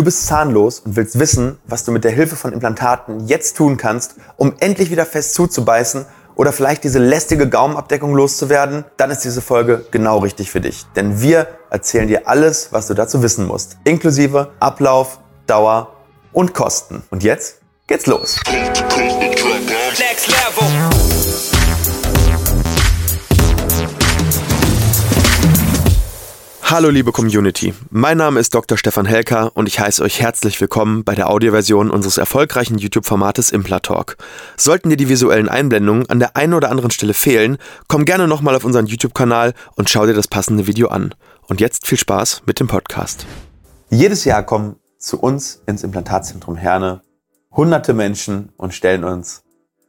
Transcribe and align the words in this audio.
Du 0.00 0.04
bist 0.04 0.26
zahnlos 0.26 0.80
und 0.80 0.96
willst 0.96 1.18
wissen, 1.18 1.58
was 1.66 1.84
du 1.84 1.92
mit 1.92 2.04
der 2.04 2.10
Hilfe 2.10 2.34
von 2.34 2.54
Implantaten 2.54 3.28
jetzt 3.28 3.58
tun 3.58 3.76
kannst, 3.76 4.14
um 4.38 4.54
endlich 4.58 4.90
wieder 4.90 5.04
fest 5.04 5.34
zuzubeißen 5.34 6.06
oder 6.36 6.54
vielleicht 6.54 6.84
diese 6.84 6.98
lästige 6.98 7.50
Gaumenabdeckung 7.50 8.14
loszuwerden, 8.14 8.86
dann 8.96 9.10
ist 9.10 9.26
diese 9.26 9.42
Folge 9.42 9.84
genau 9.90 10.20
richtig 10.20 10.50
für 10.50 10.62
dich. 10.62 10.86
Denn 10.96 11.20
wir 11.20 11.48
erzählen 11.68 12.08
dir 12.08 12.26
alles, 12.26 12.68
was 12.70 12.86
du 12.86 12.94
dazu 12.94 13.22
wissen 13.22 13.46
musst, 13.46 13.76
inklusive 13.84 14.52
Ablauf, 14.58 15.18
Dauer 15.46 15.92
und 16.32 16.54
Kosten. 16.54 17.02
Und 17.10 17.22
jetzt 17.22 17.58
geht's 17.86 18.06
los. 18.06 18.40
Next 19.98 20.28
level. 20.28 20.79
Hallo 26.70 26.88
liebe 26.88 27.10
Community, 27.10 27.74
mein 27.90 28.16
Name 28.16 28.38
ist 28.38 28.54
Dr. 28.54 28.78
Stefan 28.78 29.04
Helker 29.04 29.50
und 29.56 29.66
ich 29.66 29.80
heiße 29.80 30.04
euch 30.04 30.20
herzlich 30.20 30.60
willkommen 30.60 31.02
bei 31.02 31.16
der 31.16 31.28
Audioversion 31.28 31.90
unseres 31.90 32.16
erfolgreichen 32.16 32.78
YouTube-Formates 32.78 33.50
Implatalk. 33.50 34.16
Sollten 34.56 34.88
dir 34.88 34.96
die 34.96 35.08
visuellen 35.08 35.48
Einblendungen 35.48 36.08
an 36.08 36.20
der 36.20 36.36
einen 36.36 36.54
oder 36.54 36.70
anderen 36.70 36.92
Stelle 36.92 37.12
fehlen, 37.12 37.58
komm 37.88 38.04
gerne 38.04 38.28
nochmal 38.28 38.54
auf 38.54 38.64
unseren 38.64 38.86
YouTube-Kanal 38.86 39.54
und 39.74 39.90
schau 39.90 40.06
dir 40.06 40.14
das 40.14 40.28
passende 40.28 40.68
Video 40.68 40.86
an. 40.90 41.12
Und 41.48 41.60
jetzt 41.60 41.88
viel 41.88 41.98
Spaß 41.98 42.42
mit 42.46 42.60
dem 42.60 42.68
Podcast. 42.68 43.26
Jedes 43.90 44.24
Jahr 44.24 44.44
kommen 44.44 44.76
zu 44.96 45.18
uns 45.18 45.60
ins 45.66 45.82
Implantatzentrum 45.82 46.54
Herne 46.54 47.02
hunderte 47.50 47.94
Menschen 47.94 48.52
und 48.56 48.74
stellen 48.74 49.02
uns 49.02 49.42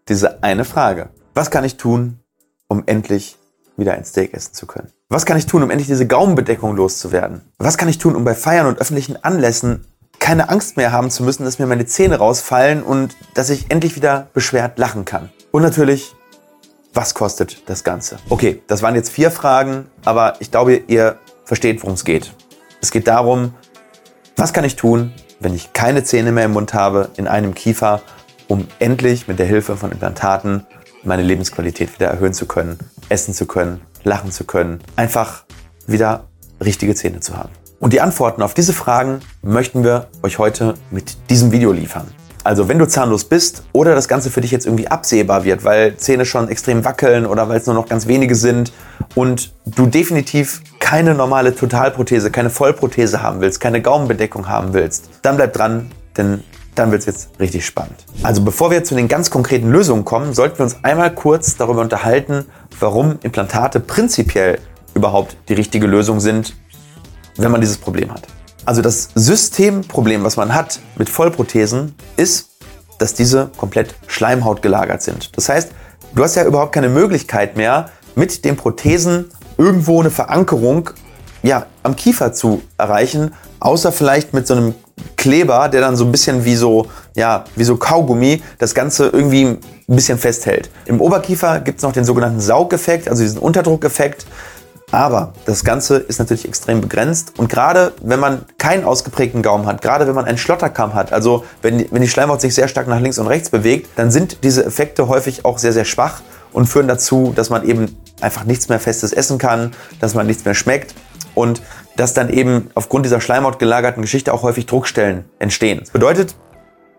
diese 0.09 0.41
eine 0.41 0.65
Frage. 0.65 1.11
Was 1.35 1.51
kann 1.51 1.63
ich 1.63 1.77
tun, 1.77 2.21
um 2.67 2.81
endlich 2.87 3.37
wieder 3.77 3.93
ein 3.93 4.05
Steak 4.05 4.33
essen 4.33 4.53
zu 4.53 4.65
können? 4.65 4.91
Was 5.09 5.25
kann 5.25 5.37
ich 5.37 5.45
tun, 5.45 5.63
um 5.63 5.69
endlich 5.69 5.87
diese 5.87 6.07
Gaumenbedeckung 6.07 6.75
loszuwerden? 6.75 7.41
Was 7.57 7.77
kann 7.77 7.89
ich 7.89 7.97
tun, 7.97 8.15
um 8.15 8.23
bei 8.23 8.35
Feiern 8.35 8.67
und 8.67 8.79
öffentlichen 8.79 9.21
Anlässen 9.23 9.85
keine 10.19 10.49
Angst 10.49 10.77
mehr 10.77 10.91
haben 10.91 11.09
zu 11.09 11.23
müssen, 11.23 11.43
dass 11.43 11.59
mir 11.59 11.65
meine 11.65 11.85
Zähne 11.85 12.17
rausfallen 12.17 12.83
und 12.83 13.15
dass 13.33 13.49
ich 13.49 13.71
endlich 13.71 13.95
wieder 13.95 14.27
beschwert 14.33 14.77
lachen 14.77 15.03
kann? 15.03 15.29
Und 15.51 15.63
natürlich, 15.63 16.15
was 16.93 17.13
kostet 17.13 17.69
das 17.69 17.83
Ganze? 17.83 18.17
Okay, 18.29 18.61
das 18.67 18.81
waren 18.81 18.95
jetzt 18.95 19.09
vier 19.09 19.31
Fragen, 19.31 19.87
aber 20.05 20.35
ich 20.39 20.51
glaube, 20.51 20.75
ihr 20.75 21.17
versteht, 21.43 21.81
worum 21.81 21.95
es 21.95 22.05
geht. 22.05 22.33
Es 22.81 22.91
geht 22.91 23.07
darum, 23.07 23.53
was 24.37 24.53
kann 24.53 24.63
ich 24.63 24.75
tun, 24.75 25.13
wenn 25.39 25.53
ich 25.53 25.73
keine 25.73 26.03
Zähne 26.03 26.31
mehr 26.31 26.45
im 26.45 26.53
Mund 26.53 26.73
habe, 26.73 27.09
in 27.17 27.27
einem 27.27 27.53
Kiefer, 27.53 28.01
um 28.47 28.67
endlich 28.79 29.27
mit 29.27 29.39
der 29.39 29.45
Hilfe 29.45 29.75
von 29.75 29.91
Implantaten 29.91 30.65
meine 31.03 31.23
Lebensqualität 31.23 31.93
wieder 31.93 32.07
erhöhen 32.07 32.33
zu 32.33 32.45
können, 32.45 32.79
essen 33.11 33.33
zu 33.33 33.45
können, 33.45 33.81
lachen 34.03 34.31
zu 34.31 34.45
können, 34.45 34.79
einfach 34.95 35.43
wieder 35.85 36.25
richtige 36.63 36.95
Zähne 36.95 37.19
zu 37.19 37.37
haben. 37.37 37.49
Und 37.79 37.93
die 37.93 38.01
Antworten 38.01 38.41
auf 38.41 38.53
diese 38.53 38.73
Fragen 38.73 39.21
möchten 39.41 39.83
wir 39.83 40.07
euch 40.23 40.37
heute 40.37 40.75
mit 40.91 41.17
diesem 41.29 41.51
Video 41.51 41.71
liefern. 41.71 42.07
Also 42.43 42.67
wenn 42.67 42.79
du 42.79 42.87
zahnlos 42.87 43.25
bist 43.25 43.63
oder 43.71 43.93
das 43.93 44.07
Ganze 44.07 44.31
für 44.31 44.41
dich 44.41 44.49
jetzt 44.49 44.65
irgendwie 44.65 44.87
absehbar 44.87 45.43
wird, 45.43 45.63
weil 45.63 45.95
Zähne 45.97 46.25
schon 46.25 46.47
extrem 46.49 46.83
wackeln 46.83 47.25
oder 47.27 47.49
weil 47.49 47.57
es 47.57 47.67
nur 47.67 47.75
noch 47.75 47.87
ganz 47.87 48.07
wenige 48.07 48.33
sind 48.33 48.71
und 49.13 49.53
du 49.65 49.85
definitiv 49.85 50.61
keine 50.79 51.13
normale 51.13 51.55
Totalprothese, 51.55 52.31
keine 52.31 52.49
Vollprothese 52.49 53.21
haben 53.21 53.41
willst, 53.41 53.59
keine 53.59 53.81
Gaumenbedeckung 53.81 54.47
haben 54.47 54.73
willst, 54.73 55.09
dann 55.21 55.35
bleib 55.35 55.53
dran, 55.53 55.91
denn 56.17 56.43
dann 56.75 56.91
wird 56.91 57.01
es 57.01 57.05
jetzt 57.05 57.29
richtig 57.39 57.65
spannend. 57.65 58.05
Also 58.23 58.41
bevor 58.43 58.71
wir 58.71 58.83
zu 58.83 58.95
den 58.95 59.07
ganz 59.07 59.29
konkreten 59.29 59.69
Lösungen 59.69 60.05
kommen, 60.05 60.33
sollten 60.33 60.59
wir 60.59 60.63
uns 60.63 60.83
einmal 60.83 61.13
kurz 61.13 61.57
darüber 61.57 61.81
unterhalten, 61.81 62.45
warum 62.79 63.19
Implantate 63.23 63.79
prinzipiell 63.79 64.59
überhaupt 64.93 65.37
die 65.49 65.53
richtige 65.53 65.87
Lösung 65.87 66.19
sind, 66.19 66.55
wenn 67.37 67.51
man 67.51 67.61
dieses 67.61 67.77
Problem 67.77 68.11
hat. 68.13 68.27
Also 68.65 68.81
das 68.81 69.09
Systemproblem, 69.15 70.23
was 70.23 70.37
man 70.37 70.53
hat 70.53 70.79
mit 70.95 71.09
Vollprothesen, 71.09 71.95
ist, 72.15 72.49
dass 72.99 73.13
diese 73.13 73.49
komplett 73.57 73.95
Schleimhaut 74.07 74.61
gelagert 74.61 75.01
sind. 75.01 75.35
Das 75.35 75.49
heißt, 75.49 75.71
du 76.13 76.23
hast 76.23 76.35
ja 76.35 76.45
überhaupt 76.45 76.71
keine 76.71 76.89
Möglichkeit 76.89 77.57
mehr, 77.57 77.89
mit 78.15 78.45
den 78.45 78.57
Prothesen 78.57 79.31
irgendwo 79.57 79.99
eine 79.99 80.11
Verankerung 80.11 80.91
ja, 81.43 81.65
am 81.83 81.95
Kiefer 81.95 82.33
zu 82.33 82.61
erreichen, 82.77 83.33
außer 83.59 83.91
vielleicht 83.91 84.33
mit 84.33 84.45
so 84.45 84.53
einem 84.53 84.75
Kleber, 85.17 85.69
der 85.69 85.81
dann 85.81 85.95
so 85.95 86.05
ein 86.05 86.11
bisschen 86.11 86.45
wie 86.45 86.55
so, 86.55 86.87
ja, 87.15 87.45
wie 87.55 87.63
so 87.63 87.77
Kaugummi 87.77 88.41
das 88.57 88.73
Ganze 88.73 89.07
irgendwie 89.07 89.45
ein 89.45 89.59
bisschen 89.87 90.17
festhält. 90.17 90.69
Im 90.85 91.01
Oberkiefer 91.01 91.59
gibt 91.59 91.79
es 91.79 91.83
noch 91.83 91.91
den 91.91 92.05
sogenannten 92.05 92.39
Saugeffekt, 92.39 93.09
also 93.09 93.23
diesen 93.23 93.39
Unterdruckeffekt. 93.39 94.25
Aber 94.91 95.33
das 95.45 95.63
Ganze 95.63 95.97
ist 95.97 96.19
natürlich 96.19 96.45
extrem 96.45 96.81
begrenzt 96.81 97.33
und 97.37 97.49
gerade 97.49 97.93
wenn 98.01 98.19
man 98.19 98.43
keinen 98.57 98.83
ausgeprägten 98.83 99.41
Gaumen 99.41 99.65
hat, 99.65 99.81
gerade 99.81 100.05
wenn 100.05 100.15
man 100.15 100.25
einen 100.25 100.37
Schlotterkamm 100.37 100.93
hat, 100.93 101.13
also 101.13 101.45
wenn, 101.61 101.85
wenn 101.91 102.01
die 102.01 102.09
Schleimhaut 102.09 102.41
sich 102.41 102.53
sehr 102.53 102.67
stark 102.67 102.87
nach 102.87 102.99
links 102.99 103.17
und 103.17 103.27
rechts 103.27 103.49
bewegt, 103.49 103.89
dann 103.95 104.11
sind 104.11 104.43
diese 104.43 104.65
Effekte 104.65 105.07
häufig 105.07 105.45
auch 105.45 105.59
sehr, 105.59 105.71
sehr 105.71 105.85
schwach 105.85 106.21
und 106.51 106.67
führen 106.67 106.89
dazu, 106.89 107.31
dass 107.33 107.49
man 107.49 107.65
eben 107.65 107.97
einfach 108.19 108.43
nichts 108.43 108.67
mehr 108.67 108.81
Festes 108.81 109.13
essen 109.13 109.37
kann, 109.37 109.71
dass 110.01 110.13
man 110.13 110.27
nichts 110.27 110.43
mehr 110.43 110.55
schmeckt 110.55 110.93
und 111.35 111.61
dass 111.95 112.13
dann 112.13 112.29
eben 112.29 112.69
aufgrund 112.75 113.05
dieser 113.05 113.21
Schleimhaut 113.21 113.59
gelagerten 113.59 114.01
Geschichte 114.01 114.33
auch 114.33 114.43
häufig 114.43 114.65
Druckstellen 114.65 115.25
entstehen. 115.39 115.79
Das 115.79 115.89
bedeutet, 115.89 116.35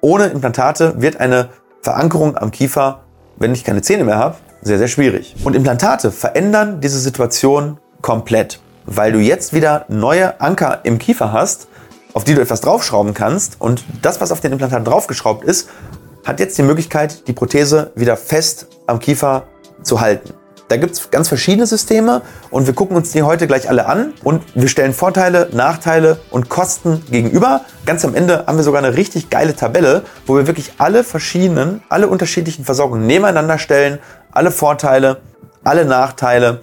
ohne 0.01 0.27
Implantate 0.27 1.01
wird 1.01 1.19
eine 1.19 1.51
Verankerung 1.83 2.37
am 2.37 2.51
Kiefer, 2.51 3.05
wenn 3.37 3.53
ich 3.53 3.65
keine 3.65 3.83
Zähne 3.83 4.05
mehr 4.05 4.19
habe, 4.19 4.37
sehr, 4.63 4.79
sehr 4.79 4.89
schwierig. 4.89 5.35
Und 5.45 5.57
Implantate 5.57 6.13
verändern 6.13 6.81
diese 6.81 6.99
Situation 6.99 7.79
komplett, 8.01 8.61
weil 8.87 9.13
du 9.13 9.19
jetzt 9.19 9.53
wieder 9.53 9.85
neue 9.89 10.41
Anker 10.41 10.81
im 10.85 10.99
Kiefer 10.99 11.33
hast, 11.33 11.69
auf 12.15 12.25
die 12.25 12.35
du 12.35 12.41
etwas 12.41 12.61
draufschrauben 12.61 13.15
kannst. 13.15 13.61
Und 13.61 13.85
das, 14.03 14.21
was 14.21 14.33
auf 14.33 14.41
den 14.41 14.53
Implantaten 14.53 14.85
draufgeschraubt 14.85 15.45
ist, 15.45 15.69
hat 16.25 16.39
jetzt 16.39 16.57
die 16.59 16.63
Möglichkeit, 16.63 17.27
die 17.27 17.33
Prothese 17.33 17.91
wieder 17.97 18.17
fest 18.17 18.69
am 18.87 19.01
Kiefer 19.01 19.45
zu 19.83 20.01
halten. 20.01 20.35
Da 20.73 20.79
gibt 20.79 20.95
es 20.95 21.11
ganz 21.11 21.29
verschiedene 21.29 21.67
Systeme 21.67 22.23
und 22.51 22.67
wir 22.67 22.73
gucken 22.73 22.97
uns 22.97 23.11
die 23.11 23.23
heute 23.23 23.47
gleich 23.47 23.69
alle 23.69 23.85
an 23.85 24.15
und 24.25 24.43
wir 24.55 24.69
stellen 24.69 24.95
Vorteile, 24.95 25.51
Nachteile 25.53 26.17
und 26.31 26.49
Kosten 26.49 27.05
gegenüber. 27.11 27.61
Ganz 27.85 28.07
am 28.07 28.15
Ende 28.15 28.47
haben 28.47 28.57
wir 28.57 28.65
sogar 28.65 28.83
eine 28.83 28.97
richtig 28.97 29.29
geile 29.29 29.55
Tabelle, 29.55 30.03
wo 30.25 30.35
wir 30.35 30.47
wirklich 30.47 30.73
alle 30.79 31.05
verschiedenen, 31.05 31.83
alle 31.91 32.09
unterschiedlichen 32.09 32.65
Versorgungen 32.65 33.07
nebeneinander 33.07 33.59
stellen, 33.59 33.99
alle 34.31 34.51
Vorteile, 34.51 35.21
alle 35.63 35.85
Nachteile 35.85 36.61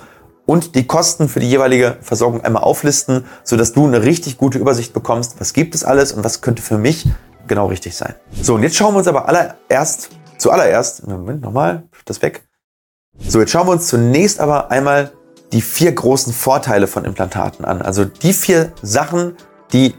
und 0.47 0.73
die 0.73 0.87
Kosten 0.87 1.29
für 1.29 1.39
die 1.39 1.47
jeweilige 1.47 1.97
Versorgung 2.01 2.43
einmal 2.43 2.63
auflisten, 2.63 3.25
sodass 3.43 3.73
du 3.73 3.85
eine 3.85 4.01
richtig 4.01 4.39
gute 4.39 4.57
Übersicht 4.57 4.91
bekommst, 4.91 5.35
was 5.39 5.53
gibt 5.53 5.75
es 5.75 5.83
alles 5.83 6.13
und 6.13 6.23
was 6.23 6.41
könnte 6.41 6.63
für 6.63 6.79
mich 6.79 7.07
genau 7.47 7.67
richtig 7.67 7.95
sein. 7.95 8.15
So, 8.41 8.55
und 8.55 8.63
jetzt 8.63 8.75
schauen 8.75 8.95
wir 8.95 8.97
uns 8.97 9.07
aber 9.07 9.27
allererst, 9.27 10.09
zuallererst, 10.39 11.05
Moment, 11.05 11.41
nochmal, 11.43 11.83
das 12.05 12.23
weg, 12.23 12.48
so, 13.27 13.39
jetzt 13.39 13.51
schauen 13.51 13.67
wir 13.67 13.71
uns 13.71 13.87
zunächst 13.87 14.39
aber 14.39 14.71
einmal 14.71 15.11
die 15.51 15.61
vier 15.61 15.91
großen 15.91 16.33
Vorteile 16.33 16.87
von 16.87 17.05
Implantaten 17.05 17.65
an. 17.65 17.81
Also 17.81 18.05
die 18.05 18.33
vier 18.33 18.71
Sachen, 18.81 19.35
die 19.73 19.95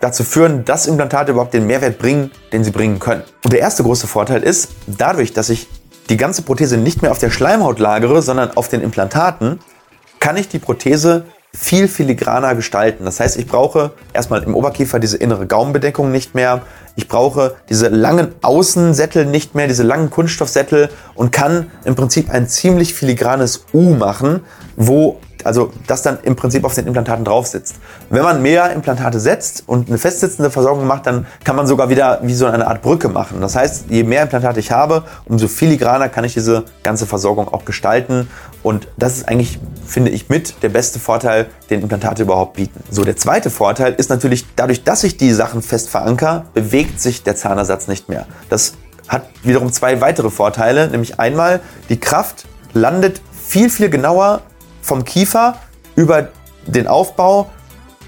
dazu 0.00 0.24
führen, 0.24 0.64
dass 0.64 0.86
Implantate 0.86 1.32
überhaupt 1.32 1.54
den 1.54 1.66
Mehrwert 1.66 1.98
bringen, 1.98 2.30
den 2.52 2.64
sie 2.64 2.70
bringen 2.70 2.98
können. 2.98 3.22
Und 3.42 3.52
der 3.52 3.60
erste 3.60 3.82
große 3.82 4.06
Vorteil 4.06 4.42
ist, 4.42 4.70
dadurch, 4.86 5.32
dass 5.32 5.50
ich 5.50 5.68
die 6.08 6.16
ganze 6.16 6.42
Prothese 6.42 6.76
nicht 6.76 7.00
mehr 7.00 7.10
auf 7.10 7.18
der 7.18 7.30
Schleimhaut 7.30 7.78
lagere, 7.78 8.20
sondern 8.20 8.50
auf 8.56 8.68
den 8.68 8.82
Implantaten, 8.82 9.60
kann 10.20 10.36
ich 10.36 10.48
die 10.48 10.58
Prothese 10.58 11.24
viel 11.54 11.88
filigraner 11.88 12.54
gestalten. 12.54 13.04
Das 13.04 13.20
heißt, 13.20 13.36
ich 13.36 13.46
brauche 13.46 13.92
erstmal 14.12 14.42
im 14.42 14.54
Oberkiefer 14.54 14.98
diese 14.98 15.16
innere 15.16 15.46
Gaumenbedeckung 15.46 16.10
nicht 16.10 16.34
mehr. 16.34 16.62
Ich 16.96 17.08
brauche 17.08 17.54
diese 17.68 17.88
langen 17.88 18.34
Außensättel 18.42 19.24
nicht 19.24 19.54
mehr, 19.54 19.68
diese 19.68 19.84
langen 19.84 20.10
Kunststoffsättel 20.10 20.90
und 21.14 21.32
kann 21.32 21.70
im 21.84 21.94
Prinzip 21.94 22.30
ein 22.30 22.48
ziemlich 22.48 22.94
filigranes 22.94 23.66
U 23.72 23.94
machen, 23.94 24.40
wo 24.76 25.20
also 25.44 25.72
das 25.86 26.02
dann 26.02 26.18
im 26.22 26.36
Prinzip 26.36 26.64
auf 26.64 26.74
den 26.74 26.86
Implantaten 26.86 27.24
drauf 27.24 27.46
sitzt. 27.46 27.76
Wenn 28.10 28.22
man 28.22 28.42
mehr 28.42 28.72
Implantate 28.72 29.20
setzt 29.20 29.64
und 29.66 29.88
eine 29.88 29.98
festsitzende 29.98 30.50
Versorgung 30.50 30.86
macht, 30.86 31.06
dann 31.06 31.26
kann 31.44 31.56
man 31.56 31.66
sogar 31.66 31.88
wieder 31.88 32.20
wie 32.22 32.34
so 32.34 32.46
eine 32.46 32.66
Art 32.66 32.82
Brücke 32.82 33.08
machen. 33.08 33.40
Das 33.40 33.54
heißt, 33.54 33.86
je 33.90 34.02
mehr 34.02 34.22
Implantate 34.22 34.60
ich 34.60 34.72
habe, 34.72 35.04
umso 35.26 35.48
filigraner 35.48 36.08
kann 36.08 36.24
ich 36.24 36.34
diese 36.34 36.64
ganze 36.82 37.06
Versorgung 37.06 37.48
auch 37.48 37.64
gestalten. 37.64 38.28
Und 38.62 38.88
das 38.96 39.18
ist 39.18 39.28
eigentlich, 39.28 39.58
finde 39.86 40.10
ich, 40.10 40.28
mit 40.28 40.62
der 40.62 40.70
beste 40.70 40.98
Vorteil, 40.98 41.46
den 41.70 41.82
Implantate 41.82 42.22
überhaupt 42.22 42.54
bieten. 42.54 42.82
So, 42.90 43.04
der 43.04 43.16
zweite 43.16 43.50
Vorteil 43.50 43.94
ist 43.94 44.10
natürlich, 44.10 44.46
dadurch, 44.56 44.84
dass 44.84 45.04
ich 45.04 45.16
die 45.16 45.32
Sachen 45.32 45.62
fest 45.62 45.90
veranker, 45.90 46.46
bewegt 46.54 47.00
sich 47.00 47.22
der 47.22 47.36
Zahnersatz 47.36 47.88
nicht 47.88 48.08
mehr. 48.08 48.26
Das 48.48 48.74
hat 49.08 49.24
wiederum 49.42 49.72
zwei 49.72 50.00
weitere 50.00 50.30
Vorteile, 50.30 50.88
nämlich 50.88 51.20
einmal 51.20 51.60
die 51.88 52.00
Kraft 52.00 52.46
landet 52.72 53.20
viel, 53.46 53.68
viel 53.68 53.90
genauer 53.90 54.40
vom 54.84 55.04
Kiefer 55.04 55.56
über 55.96 56.28
den 56.66 56.86
Aufbau 56.86 57.50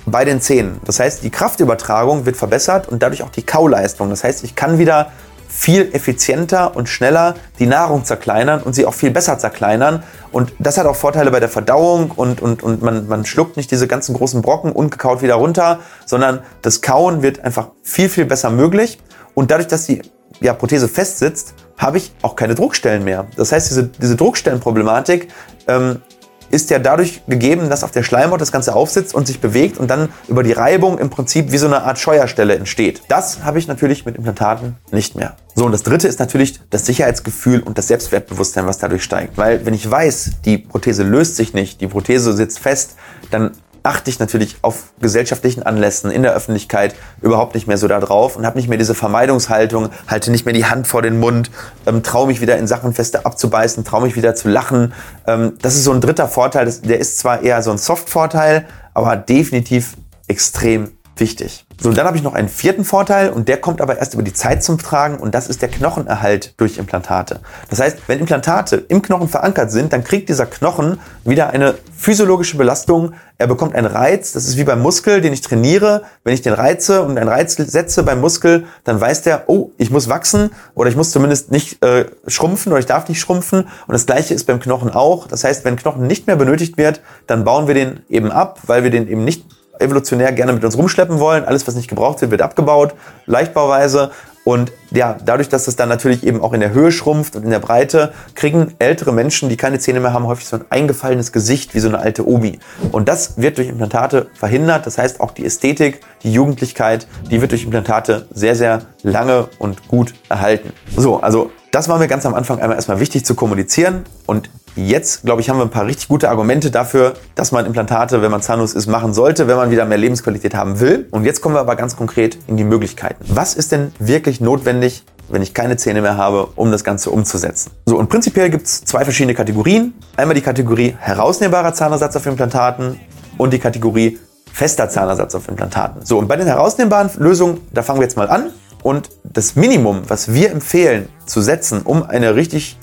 bei 0.05 0.25
den 0.25 0.41
Zähnen. 0.41 0.81
Das 0.85 1.01
heißt, 1.01 1.25
die 1.25 1.31
Kraftübertragung 1.31 2.27
wird 2.27 2.37
verbessert 2.37 2.87
und 2.87 3.03
dadurch 3.03 3.23
auch 3.23 3.31
die 3.31 3.43
Kauleistung. 3.43 4.11
Das 4.11 4.23
heißt, 4.23 4.45
ich 4.45 4.55
kann 4.55 4.79
wieder 4.79 5.11
viel 5.49 5.89
effizienter 5.95 6.77
und 6.77 6.89
schneller 6.89 7.35
die 7.59 7.67
Nahrung 7.67 8.05
zerkleinern 8.05 8.63
und 8.63 8.75
sie 8.75 8.85
auch 8.85 8.95
viel 8.95 9.11
besser 9.11 9.39
zerkleinern. 9.39 10.03
Und 10.33 10.53
das 10.59 10.77
hat 10.77 10.87
auch 10.87 10.97
Vorteile 10.97 11.31
bei 11.31 11.41
der 11.41 11.49
Verdauung 11.49 12.11
und, 12.11 12.43
und, 12.43 12.63
und 12.63 12.83
man, 12.83 13.09
man 13.09 13.25
schluckt 13.25 13.57
nicht 13.57 13.71
diese 13.71 13.87
ganzen 13.87 14.15
großen 14.15 14.43
Brocken 14.43 14.73
ungekaut 14.73 15.23
wieder 15.23 15.37
runter, 15.37 15.81
sondern 16.05 16.41
das 16.63 16.83
Kauen 16.83 17.23
wird 17.23 17.41
einfach 17.41 17.71
viel, 17.83 18.09
viel 18.09 18.27
besser 18.27 18.51
möglich. 18.51 18.99
Und 19.35 19.51
dadurch, 19.51 19.69
dass 19.69 19.87
die 19.87 20.03
ja, 20.41 20.53
Prothese 20.53 20.89
festsitzt, 20.89 21.55
habe 21.79 21.99
ich 21.99 22.13
auch 22.23 22.37
keine 22.37 22.55
Druckstellen 22.55 23.05
mehr. 23.05 23.27
Das 23.37 23.53
heißt, 23.53 23.71
diese, 23.71 23.85
diese 23.85 24.17
Druckstellenproblematik 24.17 25.29
ähm, 25.69 26.03
ist 26.51 26.71
ja 26.71 26.79
dadurch 26.79 27.23
gegeben, 27.27 27.69
dass 27.69 27.85
auf 27.85 27.91
der 27.91 28.03
Schleimhaut 28.03 28.41
das 28.41 28.53
Ganze 28.53 28.75
aufsitzt 28.75 29.15
und 29.15 29.27
sich 29.27 29.41
bewegt 29.41 29.79
und 29.79 29.89
dann 29.91 30.09
über 30.29 30.43
die 30.43 30.53
Reibung 30.53 30.99
im 30.99 31.11
Prinzip 31.11 31.53
wie 31.53 31.59
so 31.59 31.67
eine 31.67 31.83
Art 31.83 31.99
Scheuerstelle 31.99 32.55
entsteht. 32.55 33.03
Das 33.09 33.45
habe 33.45 33.59
ich 33.59 33.69
natürlich 33.69 34.05
mit 34.05 34.17
Implantaten 34.17 34.77
nicht 34.93 35.17
mehr. 35.17 35.37
So, 35.55 35.65
und 35.65 35.73
das 35.73 35.83
dritte 35.83 36.07
ist 36.07 36.21
natürlich 36.21 36.61
das 36.69 36.85
Sicherheitsgefühl 36.85 37.63
und 37.63 37.79
das 37.79 37.89
Selbstwertbewusstsein, 37.89 38.67
was 38.67 38.79
dadurch 38.79 39.03
steigt. 39.03 39.39
Weil 39.39 39.65
wenn 39.65 39.73
ich 39.73 39.91
weiß, 39.91 40.33
die 40.45 40.59
Prothese 40.59 41.03
löst 41.03 41.37
sich 41.37 41.55
nicht, 41.55 41.81
die 41.81 41.87
Prothese 41.87 42.35
sitzt 42.35 42.59
fest, 42.59 42.97
dann 43.31 43.53
achte 43.87 44.11
ich 44.11 44.19
natürlich 44.19 44.57
auf 44.63 44.93
gesellschaftlichen 45.01 45.63
Anlässen 45.63 46.11
in 46.11 46.23
der 46.23 46.35
Öffentlichkeit 46.35 46.95
überhaupt 47.23 47.55
nicht 47.55 47.67
mehr 47.67 47.79
so 47.79 47.89
da 47.89 48.01
drauf 48.01 48.37
und 48.37 48.45
habe 48.45 48.59
nicht 48.59 48.69
mehr 48.69 48.79
diese 48.79 48.95
Vermeidungshaltung, 48.95 49.91
halte 50.09 50.31
nicht 50.31 50.45
mehr 50.45 50.55
die 50.55 50.67
Hand 50.67 50.87
vor 50.87 51.03
den 51.03 51.19
Mund, 51.19 51.51
ähm, 51.87 52.03
traue 52.03 52.27
mich 52.27 52.41
wieder 52.41 52.59
in 52.59 52.67
Sachen 52.67 52.95
feste 52.95 53.25
abzubeißen, 53.25 53.85
traue 53.85 54.03
mich 54.03 54.17
wieder 54.17 54.35
zu 54.35 54.49
lachen. 54.49 54.93
Ähm, 55.27 55.55
das 55.63 55.75
ist 55.75 55.85
so 55.85 55.93
ein 55.93 56.01
dritter 56.01 56.29
Vorteil, 56.29 56.67
das, 56.67 56.83
der 56.83 56.99
ist 56.99 57.19
zwar 57.19 57.43
eher 57.43 57.63
so 57.63 57.71
ein 57.71 57.79
Soft-Vorteil, 57.79 58.67
aber 58.95 59.17
definitiv 59.17 59.97
extrem 60.29 60.96
wichtig. 61.21 61.67
So, 61.81 61.93
dann 61.93 62.07
habe 62.07 62.17
ich 62.17 62.23
noch 62.23 62.35
einen 62.35 62.49
vierten 62.49 62.85
Vorteil 62.85 63.29
und 63.29 63.49
der 63.49 63.59
kommt 63.59 63.81
aber 63.81 63.99
erst 63.99 64.15
über 64.15 64.23
die 64.23 64.33
Zeit 64.33 64.63
zum 64.63 64.79
Tragen 64.79 65.19
und 65.19 65.35
das 65.35 65.49
ist 65.49 65.61
der 65.61 65.69
Knochenerhalt 65.69 66.55
durch 66.57 66.79
Implantate. 66.79 67.41
Das 67.69 67.81
heißt, 67.81 67.99
wenn 68.07 68.19
Implantate 68.19 68.77
im 68.89 69.03
Knochen 69.03 69.29
verankert 69.29 69.71
sind, 69.71 69.93
dann 69.93 70.03
kriegt 70.03 70.29
dieser 70.29 70.47
Knochen 70.47 70.99
wieder 71.25 71.51
eine 71.51 71.75
physiologische 71.95 72.57
Belastung. 72.57 73.13
Er 73.37 73.47
bekommt 73.47 73.75
einen 73.75 73.87
Reiz, 73.87 74.33
das 74.33 74.47
ist 74.47 74.57
wie 74.57 74.65
beim 74.65 74.81
Muskel, 74.81 75.21
den 75.21 75.33
ich 75.33 75.43
trainiere. 75.43 76.03
Wenn 76.25 76.33
ich 76.33 76.41
den 76.41 76.55
reize 76.55 77.03
und 77.03 77.19
einen 77.19 77.29
Reiz 77.29 77.57
setze 77.57 78.03
beim 78.03 78.21
Muskel, 78.21 78.65
dann 78.85 78.99
weiß 78.99 79.23
der, 79.23 79.45
oh, 79.49 79.73
ich 79.77 79.91
muss 79.91 80.09
wachsen 80.09 80.51
oder 80.75 80.89
ich 80.89 80.97
muss 80.97 81.11
zumindest 81.11 81.51
nicht 81.51 81.85
äh, 81.85 82.07
schrumpfen 82.27 82.73
oder 82.73 82.81
ich 82.81 82.87
darf 82.87 83.09
nicht 83.09 83.21
schrumpfen. 83.21 83.69
Und 83.87 83.93
das 83.93 84.07
gleiche 84.07 84.33
ist 84.33 84.45
beim 84.45 84.61
Knochen 84.61 84.91
auch. 84.91 85.27
Das 85.27 85.45
heißt, 85.45 85.65
wenn 85.65 85.77
Knochen 85.77 86.07
nicht 86.07 86.27
mehr 86.27 86.37
benötigt 86.37 86.79
wird, 86.79 87.01
dann 87.27 87.45
bauen 87.45 87.67
wir 87.67 87.75
den 87.75 88.01
eben 88.09 88.31
ab, 88.31 88.61
weil 88.67 88.83
wir 88.83 88.91
den 88.91 89.09
eben 89.09 89.25
nicht 89.25 89.45
evolutionär 89.81 90.33
gerne 90.33 90.53
mit 90.53 90.65
uns 90.65 90.77
rumschleppen 90.77 91.19
wollen. 91.19 91.45
Alles, 91.45 91.67
was 91.67 91.75
nicht 91.75 91.89
gebraucht 91.89 92.21
wird, 92.21 92.31
wird 92.31 92.43
abgebaut, 92.43 92.95
leichtbauweise. 93.27 94.11
Und 94.47 94.71
ja, 94.93 95.17
dadurch, 95.25 95.49
dass 95.49 95.67
es 95.67 95.75
dann 95.75 95.89
natürlich 95.89 96.25
eben 96.25 96.41
auch 96.41 96.53
in 96.53 96.61
der 96.61 96.71
Höhe 96.71 96.93
schrumpft 96.93 97.35
und 97.35 97.43
in 97.43 97.51
der 97.51 97.59
Breite, 97.59 98.13
kriegen 98.37 98.75
ältere 98.79 99.13
Menschen, 99.13 99.49
die 99.49 99.57
keine 99.57 99.81
Zähne 99.81 99.99
mehr 99.99 100.13
haben, 100.13 100.29
häufig 100.29 100.47
so 100.47 100.55
ein 100.55 100.65
eingefallenes 100.71 101.33
Gesicht 101.33 101.75
wie 101.75 101.81
so 101.81 101.89
eine 101.89 101.99
alte 101.99 102.29
Omi. 102.29 102.61
Und 102.93 103.09
das 103.09 103.39
wird 103.43 103.59
durch 103.59 103.67
Implantate 103.67 104.29
verhindert. 104.35 104.87
Das 104.87 104.99
heißt, 104.99 105.21
auch 105.21 105.33
die 105.33 105.45
Ästhetik, 105.45 106.01
die 106.23 106.33
Jugendlichkeit, 106.33 107.09
die 107.29 107.41
wird 107.41 107.51
durch 107.51 107.65
Implantate 107.65 108.29
sehr, 108.31 108.55
sehr 108.55 108.83
lange 109.03 109.49
und 109.59 109.89
gut 109.89 110.15
erhalten. 110.29 110.73
So, 110.97 111.21
also 111.21 111.51
das 111.73 111.89
war 111.89 111.99
mir 111.99 112.07
ganz 112.07 112.25
am 112.25 112.35
Anfang 112.35 112.61
einmal 112.61 112.77
erstmal 112.77 113.01
wichtig 113.01 113.25
zu 113.25 113.35
kommunizieren. 113.35 114.05
Und 114.27 114.49
Jetzt, 114.77 115.23
glaube 115.23 115.41
ich, 115.41 115.49
haben 115.49 115.59
wir 115.59 115.65
ein 115.65 115.71
paar 115.71 115.87
richtig 115.87 116.07
gute 116.07 116.29
Argumente 116.29 116.71
dafür, 116.71 117.15
dass 117.35 117.51
man 117.51 117.65
Implantate, 117.65 118.21
wenn 118.21 118.31
man 118.31 118.43
zahnlos 118.43 118.75
ist, 118.75 118.87
machen 118.87 119.15
sollte, 119.15 119.49
wenn 119.49 119.57
man 119.57 119.71
wieder 119.71 119.87
mehr 119.87 119.97
Lebensqualität 119.97 120.55
haben 120.55 120.81
will. 120.81 121.09
Und 121.11 121.25
jetzt 121.25 121.41
kommen 121.41 121.55
wir 121.55 121.61
aber 121.61 121.77
ganz 121.77 121.97
konkret 121.97 122.37
in 122.47 122.59
die 122.59 122.65
Möglichkeiten. 122.65 123.25
Was 123.29 123.55
ist 123.55 123.73
denn 123.73 123.93
wirklich 123.99 124.43
notwendig, 124.43 125.03
wenn 125.29 125.43
ich 125.43 125.55
keine 125.55 125.77
Zähne 125.77 126.03
mehr 126.03 126.17
habe, 126.17 126.49
um 126.57 126.71
das 126.71 126.85
Ganze 126.85 127.11
umzusetzen. 127.11 127.73
So, 127.87 127.99
und 127.99 128.09
prinzipiell 128.09 128.51
gibt 128.51 128.67
es 128.67 128.85
zwei 128.85 129.03
verschiedene 129.03 129.35
Kategorien. 129.35 129.95
Einmal 130.17 130.35
die 130.35 130.41
Kategorie 130.41 130.95
herausnehmbarer 130.99 131.75
Zahnersatz 131.75 132.15
auf 132.15 132.27
Implantaten 132.27 133.01
und 133.37 133.53
die 133.53 133.59
Kategorie 133.59 134.19
fester 134.53 134.89
Zahnersatz 134.89 135.35
auf 135.35 135.49
Implantaten. 135.49 136.05
So, 136.05 136.19
und 136.19 136.29
bei 136.29 136.37
den 136.37 136.47
herausnehmbaren 136.47 137.11
Lösungen, 137.19 137.61
da 137.73 137.83
fangen 137.83 137.99
wir 137.99 138.05
jetzt 138.05 138.17
mal 138.17 138.29
an. 138.29 138.51
Und 138.83 139.09
das 139.25 139.57
Minimum, 139.57 140.03
was 140.07 140.33
wir 140.33 140.53
empfehlen 140.53 141.09
zu 141.25 141.41
setzen, 141.41 141.83
um 141.83 142.05
eine 142.05 142.37
richtig 142.37 142.79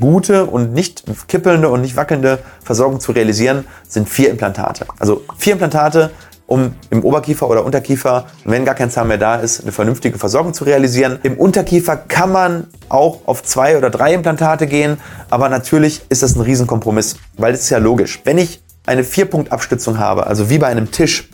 gute 0.00 0.46
und 0.46 0.72
nicht 0.72 1.04
kippelnde 1.28 1.68
und 1.68 1.80
nicht 1.80 1.96
wackelnde 1.96 2.38
Versorgung 2.62 3.00
zu 3.00 3.12
realisieren, 3.12 3.64
sind 3.88 4.08
vier 4.08 4.30
Implantate. 4.30 4.86
Also 4.98 5.22
vier 5.38 5.54
Implantate, 5.54 6.10
um 6.46 6.74
im 6.90 7.04
Oberkiefer 7.04 7.48
oder 7.48 7.64
Unterkiefer, 7.64 8.26
wenn 8.44 8.64
gar 8.64 8.74
kein 8.74 8.90
Zahn 8.90 9.08
mehr 9.08 9.18
da 9.18 9.36
ist, 9.36 9.62
eine 9.62 9.72
vernünftige 9.72 10.18
Versorgung 10.18 10.54
zu 10.54 10.64
realisieren. 10.64 11.18
Im 11.22 11.36
Unterkiefer 11.38 11.96
kann 11.96 12.30
man 12.30 12.66
auch 12.88 13.20
auf 13.26 13.42
zwei 13.42 13.76
oder 13.76 13.90
drei 13.90 14.14
Implantate 14.14 14.66
gehen, 14.66 14.98
aber 15.28 15.48
natürlich 15.48 16.02
ist 16.08 16.22
das 16.22 16.36
ein 16.36 16.42
Riesenkompromiss, 16.42 17.16
weil 17.36 17.54
es 17.54 17.62
ist 17.62 17.70
ja 17.70 17.78
logisch. 17.78 18.20
Wenn 18.24 18.38
ich 18.38 18.62
eine 18.86 19.02
Vierpunktabstützung 19.02 19.98
habe, 19.98 20.26
also 20.26 20.48
wie 20.48 20.58
bei 20.58 20.68
einem 20.68 20.92
Tisch, 20.92 21.28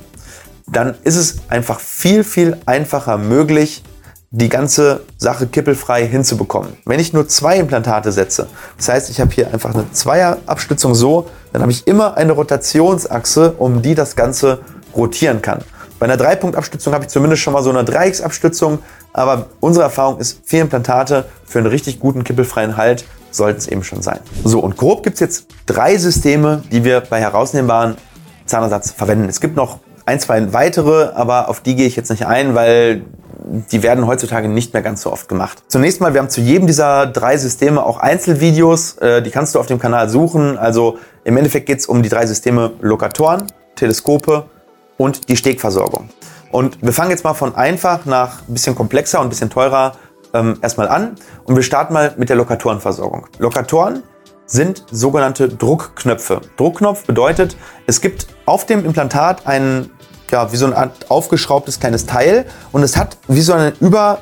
dann 0.66 0.94
ist 1.04 1.16
es 1.16 1.36
einfach 1.48 1.80
viel, 1.80 2.24
viel 2.24 2.56
einfacher 2.64 3.18
möglich, 3.18 3.82
die 4.34 4.48
ganze 4.48 5.02
Sache 5.18 5.46
kippelfrei 5.46 6.06
hinzubekommen. 6.06 6.72
Wenn 6.86 6.98
ich 6.98 7.12
nur 7.12 7.28
zwei 7.28 7.58
Implantate 7.58 8.12
setze, 8.12 8.48
das 8.78 8.88
heißt, 8.88 9.10
ich 9.10 9.20
habe 9.20 9.30
hier 9.30 9.52
einfach 9.52 9.74
eine 9.74 9.90
Zweierabstützung 9.92 10.94
so, 10.94 11.28
dann 11.52 11.60
habe 11.60 11.70
ich 11.70 11.86
immer 11.86 12.16
eine 12.16 12.32
Rotationsachse, 12.32 13.52
um 13.58 13.82
die 13.82 13.94
das 13.94 14.16
Ganze 14.16 14.60
rotieren 14.96 15.42
kann. 15.42 15.62
Bei 15.98 16.06
einer 16.06 16.16
Dreipunktabstützung 16.16 16.94
habe 16.94 17.04
ich 17.04 17.10
zumindest 17.10 17.42
schon 17.42 17.52
mal 17.52 17.62
so 17.62 17.70
eine 17.70 17.84
Dreiecksabstützung, 17.84 18.78
aber 19.12 19.46
unsere 19.60 19.84
Erfahrung 19.84 20.18
ist, 20.18 20.40
vier 20.44 20.62
Implantate 20.62 21.26
für 21.44 21.58
einen 21.58 21.68
richtig 21.68 22.00
guten 22.00 22.24
kippelfreien 22.24 22.78
Halt 22.78 23.04
sollten 23.30 23.58
es 23.58 23.68
eben 23.68 23.84
schon 23.84 24.00
sein. 24.00 24.18
So, 24.44 24.60
und 24.60 24.78
grob 24.78 25.02
gibt 25.02 25.14
es 25.14 25.20
jetzt 25.20 25.46
drei 25.66 25.98
Systeme, 25.98 26.62
die 26.72 26.84
wir 26.84 27.02
bei 27.02 27.20
herausnehmbaren 27.20 27.96
Zahnersatz 28.46 28.90
verwenden. 28.90 29.28
Es 29.28 29.40
gibt 29.40 29.56
noch 29.56 29.78
ein, 30.06 30.18
zwei 30.18 30.52
weitere, 30.52 31.10
aber 31.14 31.48
auf 31.48 31.60
die 31.60 31.76
gehe 31.76 31.86
ich 31.86 31.96
jetzt 31.96 32.10
nicht 32.10 32.26
ein, 32.26 32.54
weil 32.54 33.02
die 33.44 33.82
werden 33.82 34.06
heutzutage 34.06 34.48
nicht 34.48 34.72
mehr 34.72 34.82
ganz 34.82 35.02
so 35.02 35.12
oft 35.12 35.28
gemacht. 35.28 35.62
Zunächst 35.68 36.00
mal, 36.00 36.14
wir 36.14 36.20
haben 36.20 36.30
zu 36.30 36.40
jedem 36.40 36.66
dieser 36.66 37.06
drei 37.06 37.36
Systeme 37.36 37.84
auch 37.84 37.98
Einzelvideos, 37.98 38.98
äh, 38.98 39.22
die 39.22 39.30
kannst 39.30 39.54
du 39.54 39.60
auf 39.60 39.66
dem 39.66 39.78
Kanal 39.78 40.08
suchen. 40.08 40.58
Also 40.58 40.98
im 41.24 41.36
Endeffekt 41.36 41.66
geht 41.66 41.78
es 41.78 41.86
um 41.86 42.02
die 42.02 42.08
drei 42.08 42.26
Systeme 42.26 42.72
Lokatoren, 42.80 43.46
Teleskope 43.76 44.44
und 44.96 45.28
die 45.28 45.36
Stegversorgung. 45.36 46.10
Und 46.50 46.82
wir 46.82 46.92
fangen 46.92 47.10
jetzt 47.10 47.24
mal 47.24 47.34
von 47.34 47.54
einfach 47.54 48.04
nach 48.04 48.40
ein 48.46 48.54
bisschen 48.54 48.74
komplexer 48.74 49.20
und 49.20 49.26
ein 49.26 49.30
bisschen 49.30 49.50
teurer 49.50 49.92
ähm, 50.34 50.58
erstmal 50.62 50.88
an 50.88 51.16
und 51.44 51.56
wir 51.56 51.62
starten 51.62 51.94
mal 51.94 52.14
mit 52.16 52.28
der 52.28 52.36
Lokatorenversorgung. 52.36 53.26
Lokatoren 53.38 54.02
sind 54.46 54.84
sogenannte 54.90 55.48
Druckknöpfe. 55.48 56.42
Druckknopf 56.56 57.06
bedeutet, 57.06 57.56
es 57.86 58.00
gibt 58.00 58.26
auf 58.44 58.66
dem 58.66 58.84
Implantat 58.84 59.46
einen 59.46 59.90
ja, 60.32 60.50
wie 60.50 60.56
so 60.56 60.66
Art 60.74 61.10
aufgeschraubtes 61.10 61.78
kleines 61.78 62.06
Teil 62.06 62.46
und 62.72 62.82
es 62.82 62.96
hat 62.96 63.18
wie 63.28 63.42
so 63.42 63.52
eine 63.52 63.72
Über, 63.80 64.20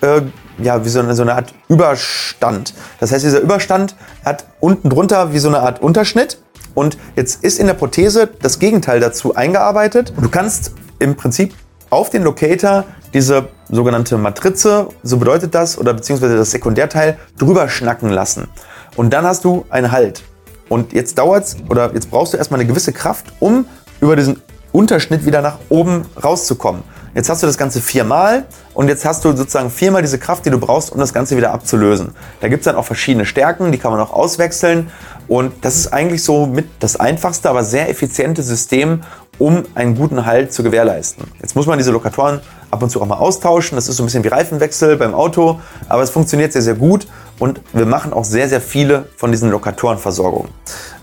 äh, 0.00 0.22
ja, 0.58 0.84
wie 0.84 0.88
so 0.88 1.00
eine, 1.00 1.14
so 1.14 1.22
eine 1.22 1.34
Art 1.34 1.54
Überstand. 1.68 2.74
Das 2.98 3.12
heißt, 3.12 3.24
dieser 3.24 3.40
Überstand 3.40 3.94
hat 4.24 4.46
unten 4.58 4.88
drunter 4.88 5.32
wie 5.32 5.38
so 5.38 5.48
eine 5.48 5.60
Art 5.60 5.80
Unterschnitt 5.82 6.38
und 6.74 6.96
jetzt 7.14 7.44
ist 7.44 7.58
in 7.58 7.66
der 7.66 7.74
Prothese 7.74 8.28
das 8.40 8.58
Gegenteil 8.58 9.00
dazu 9.00 9.34
eingearbeitet. 9.34 10.14
Du 10.18 10.28
kannst 10.28 10.72
im 10.98 11.14
Prinzip 11.14 11.54
auf 11.90 12.08
den 12.10 12.22
Locator 12.22 12.84
diese 13.12 13.48
sogenannte 13.68 14.16
Matrize, 14.16 14.88
so 15.02 15.16
bedeutet 15.18 15.54
das, 15.54 15.76
oder 15.76 15.92
beziehungsweise 15.92 16.36
das 16.36 16.52
Sekundärteil, 16.52 17.18
drüber 17.38 17.68
schnacken 17.68 18.10
lassen. 18.10 18.48
Und 18.96 19.10
dann 19.12 19.24
hast 19.24 19.44
du 19.44 19.66
einen 19.68 19.90
Halt. 19.90 20.22
Und 20.68 20.92
jetzt 20.92 21.18
dauert's, 21.18 21.56
oder 21.68 21.92
jetzt 21.92 22.10
brauchst 22.10 22.32
du 22.32 22.36
erstmal 22.36 22.60
eine 22.60 22.68
gewisse 22.68 22.92
Kraft, 22.92 23.26
um 23.40 23.66
über 24.00 24.14
diesen 24.14 24.40
Unterschnitt 24.72 25.26
wieder 25.26 25.42
nach 25.42 25.58
oben 25.68 26.02
rauszukommen. 26.22 26.82
Jetzt 27.14 27.28
hast 27.28 27.42
du 27.42 27.46
das 27.48 27.58
Ganze 27.58 27.80
viermal 27.80 28.44
und 28.72 28.86
jetzt 28.86 29.04
hast 29.04 29.24
du 29.24 29.36
sozusagen 29.36 29.70
viermal 29.70 30.00
diese 30.00 30.18
Kraft, 30.18 30.46
die 30.46 30.50
du 30.50 30.58
brauchst, 30.58 30.92
um 30.92 31.00
das 31.00 31.12
Ganze 31.12 31.36
wieder 31.36 31.50
abzulösen. 31.52 32.12
Da 32.40 32.48
gibt 32.48 32.60
es 32.60 32.64
dann 32.66 32.76
auch 32.76 32.84
verschiedene 32.84 33.26
Stärken, 33.26 33.72
die 33.72 33.78
kann 33.78 33.90
man 33.90 34.00
auch 34.00 34.12
auswechseln. 34.12 34.90
Und 35.26 35.52
das 35.64 35.76
ist 35.76 35.92
eigentlich 35.92 36.22
so 36.22 36.46
mit 36.46 36.68
das 36.78 36.96
einfachste, 36.96 37.50
aber 37.50 37.64
sehr 37.64 37.88
effiziente 37.88 38.44
System, 38.44 39.02
um 39.38 39.64
einen 39.74 39.96
guten 39.96 40.24
Halt 40.24 40.52
zu 40.52 40.62
gewährleisten. 40.62 41.24
Jetzt 41.40 41.56
muss 41.56 41.66
man 41.66 41.78
diese 41.78 41.90
Lokatoren 41.90 42.40
ab 42.70 42.82
und 42.82 42.90
zu 42.90 43.02
auch 43.02 43.06
mal 43.06 43.16
austauschen. 43.16 43.74
Das 43.76 43.88
ist 43.88 43.96
so 43.96 44.04
ein 44.04 44.06
bisschen 44.06 44.22
wie 44.22 44.28
Reifenwechsel 44.28 44.96
beim 44.96 45.14
Auto, 45.14 45.58
aber 45.88 46.02
es 46.02 46.10
funktioniert 46.10 46.52
sehr, 46.52 46.62
sehr 46.62 46.74
gut 46.74 47.08
und 47.40 47.60
wir 47.72 47.86
machen 47.86 48.12
auch 48.12 48.24
sehr, 48.24 48.48
sehr 48.48 48.60
viele 48.60 49.06
von 49.16 49.32
diesen 49.32 49.50
Lokatorenversorgungen. 49.50 50.50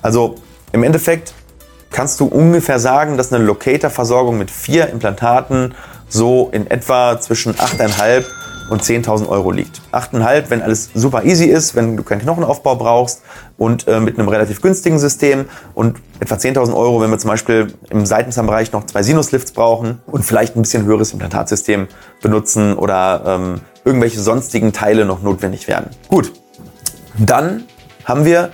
Also 0.01 0.35
im 0.71 0.83
Endeffekt 0.83 1.33
kannst 1.91 2.19
du 2.19 2.25
ungefähr 2.25 2.79
sagen, 2.79 3.17
dass 3.17 3.31
eine 3.31 3.43
Locator-Versorgung 3.43 4.37
mit 4.37 4.51
vier 4.51 4.89
Implantaten 4.89 5.73
so 6.09 6.49
in 6.51 6.69
etwa 6.69 7.19
zwischen 7.19 7.53
8,5 7.53 8.25
und 8.69 8.83
10.000 8.83 9.27
Euro 9.29 9.51
liegt. 9.51 9.81
8,5, 9.91 10.45
wenn 10.49 10.61
alles 10.61 10.89
super 10.93 11.23
easy 11.23 11.45
ist, 11.45 11.75
wenn 11.75 11.97
du 11.97 12.03
keinen 12.03 12.21
Knochenaufbau 12.21 12.75
brauchst 12.75 13.21
und 13.57 13.87
äh, 13.87 13.99
mit 13.99 14.19
einem 14.19 14.27
relativ 14.27 14.61
günstigen 14.61 14.99
System 14.99 15.45
und 15.73 15.97
etwa 16.19 16.35
10.000 16.35 16.75
Euro, 16.75 17.01
wenn 17.01 17.09
wir 17.09 17.17
zum 17.17 17.29
Beispiel 17.29 17.73
im 17.89 18.05
Seitenzahnbereich 18.05 18.71
noch 18.71 18.85
zwei 18.85 19.03
Sinuslifts 19.03 19.51
brauchen 19.51 20.01
und 20.05 20.25
vielleicht 20.25 20.55
ein 20.55 20.61
bisschen 20.61 20.85
höheres 20.85 21.13
Implantatsystem 21.13 21.87
benutzen 22.21 22.73
oder 22.73 23.23
ähm, 23.25 23.61
irgendwelche 23.85 24.19
sonstigen 24.19 24.73
Teile 24.73 25.05
noch 25.05 25.21
notwendig 25.21 25.67
werden. 25.67 25.91
Gut, 26.09 26.33
dann 27.17 27.63
haben 28.03 28.25
wir 28.25 28.51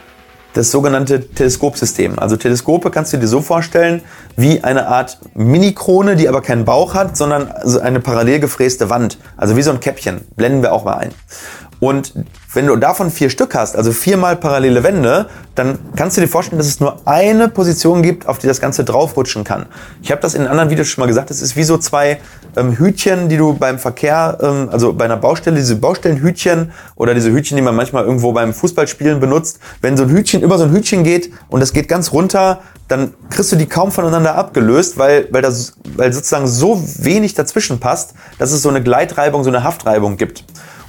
das 0.53 0.71
sogenannte 0.71 1.27
Teleskopsystem. 1.29 2.19
Also 2.19 2.37
Teleskope 2.37 2.91
kannst 2.91 3.13
du 3.13 3.17
dir 3.17 3.27
so 3.27 3.41
vorstellen 3.41 4.01
wie 4.35 4.63
eine 4.63 4.87
Art 4.87 5.17
Mini-Krone, 5.33 6.15
die 6.15 6.29
aber 6.29 6.41
keinen 6.41 6.65
Bauch 6.65 6.93
hat, 6.93 7.17
sondern 7.17 7.51
eine 7.51 7.99
parallel 7.99 8.39
gefräste 8.39 8.89
Wand. 8.89 9.17
Also 9.37 9.57
wie 9.57 9.61
so 9.61 9.71
ein 9.71 9.79
Käppchen. 9.79 10.21
Blenden 10.35 10.61
wir 10.61 10.73
auch 10.73 10.85
mal 10.85 10.97
ein. 10.97 11.11
Und 11.79 12.13
wenn 12.53 12.67
du 12.67 12.75
davon 12.75 13.09
vier 13.11 13.29
Stück 13.29 13.55
hast, 13.55 13.75
also 13.75 13.91
viermal 13.91 14.35
parallele 14.35 14.83
Wände, 14.83 15.27
dann 15.55 15.79
kannst 15.95 16.17
du 16.17 16.21
dir 16.21 16.27
vorstellen, 16.27 16.57
dass 16.57 16.67
es 16.67 16.79
nur 16.79 17.01
eine 17.05 17.49
Position 17.49 18.01
gibt, 18.01 18.27
auf 18.27 18.39
die 18.39 18.47
das 18.47 18.61
Ganze 18.61 18.83
draufrutschen 18.83 19.43
kann. 19.43 19.65
Ich 20.01 20.11
habe 20.11 20.21
das 20.21 20.35
in 20.35 20.47
anderen 20.47 20.69
Videos 20.69 20.87
schon 20.87 21.01
mal 21.01 21.07
gesagt, 21.07 21.31
es 21.31 21.41
ist 21.41 21.55
wie 21.55 21.63
so 21.63 21.77
zwei 21.77 22.19
ähm, 22.55 22.77
Hütchen, 22.77 23.29
die 23.29 23.37
du 23.37 23.53
beim 23.53 23.79
Verkehr, 23.79 24.37
ähm, 24.41 24.69
also 24.71 24.93
bei 24.93 25.05
einer 25.05 25.17
Baustelle, 25.17 25.55
diese 25.55 25.75
Baustellenhütchen 25.75 26.71
oder 26.95 27.13
diese 27.13 27.31
Hütchen, 27.31 27.57
die 27.57 27.63
man 27.63 27.75
manchmal 27.75 28.03
irgendwo 28.03 28.31
beim 28.31 28.53
Fußballspielen 28.53 29.19
benutzt. 29.19 29.59
Wenn 29.81 29.97
so 29.97 30.03
ein 30.03 30.09
Hütchen 30.09 30.41
über 30.41 30.57
so 30.57 30.65
ein 30.65 30.71
Hütchen 30.71 31.03
geht 31.03 31.31
und 31.49 31.59
das 31.59 31.73
geht 31.73 31.87
ganz 31.87 32.11
runter, 32.11 32.61
dann 32.87 33.13
kriegst 33.29 33.51
du 33.51 33.55
die 33.55 33.65
kaum 33.65 33.91
voneinander 33.91 34.35
abgelöst, 34.35 34.97
weil, 34.97 35.27
weil, 35.31 35.41
das, 35.41 35.73
weil 35.95 36.13
sozusagen 36.13 36.47
so 36.47 36.83
wenig 36.99 37.33
dazwischen 37.33 37.79
passt, 37.79 38.13
dass 38.37 38.51
es 38.51 38.61
so 38.61 38.69
eine 38.69 38.83
Gleitreibung, 38.83 39.43
so 39.43 39.49
eine 39.49 39.63
Haftreibung 39.63 40.17
gibt. 40.17 40.43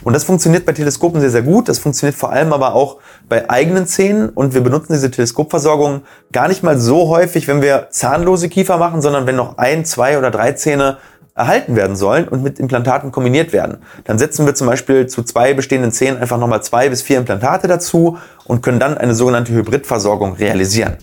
Und 0.05 0.13
das 0.13 0.25
funktioniert 0.25 0.67
bei 0.67 0.73
Teleskopen 0.73 1.21
sehr, 1.21 1.31
sehr 1.31 1.43
gut. 1.43 1.69
Das 1.69 1.79
funktioniert 1.79 2.17
vor 2.17 2.31
allem 2.31 2.53
aber 2.53 2.75
auch 2.75 2.99
bei 3.29 3.51
eigenen 3.51 3.87
Zähnen. 3.87 4.29
Und 4.29 4.55
wir 4.55 4.61
benutzen 4.61 4.93
diese 4.93 5.11
Teleskopversorgung 5.11 6.03
gar 6.31 6.49
nicht 6.49 6.63
mal 6.63 6.79
so 6.79 7.09
häufig, 7.09 7.49
wenn 7.49 7.63
wir 7.63 7.89
zahnlose 7.91 8.49
Kiefer 8.49 8.77
machen, 8.77 9.03
sondern 9.03 9.27
wenn 9.27 9.37
noch 9.37 9.59
ein, 9.59 9.85
zwei 9.85 10.19
oder 10.19 10.31
drei 10.31 10.53
Zähne 10.53 10.99
erhalten 11.37 11.75
werden 11.75 11.97
sollen 11.97 12.29
und 12.29 12.45
mit 12.45 12.61
Implantaten 12.61 13.11
kombiniert 13.11 13.53
werden. 13.53 13.79
Dann 14.05 14.19
setzen 14.19 14.47
wir 14.47 14.55
zum 14.55 14.69
Beispiel 14.69 15.09
zu 15.09 15.25
zwei 15.25 15.53
bestehenden 15.53 15.91
Zähnen 15.91 16.19
einfach 16.19 16.39
nochmal 16.39 16.63
zwei 16.63 16.89
bis 16.89 17.03
vier 17.03 17.19
Implantate 17.19 17.67
dazu 17.67 18.19
und 18.45 18.63
können 18.63 18.79
dann 18.79 18.97
eine 18.97 19.15
sogenannte 19.15 19.53
Hybridversorgung 19.53 20.35
realisieren. 20.35 20.97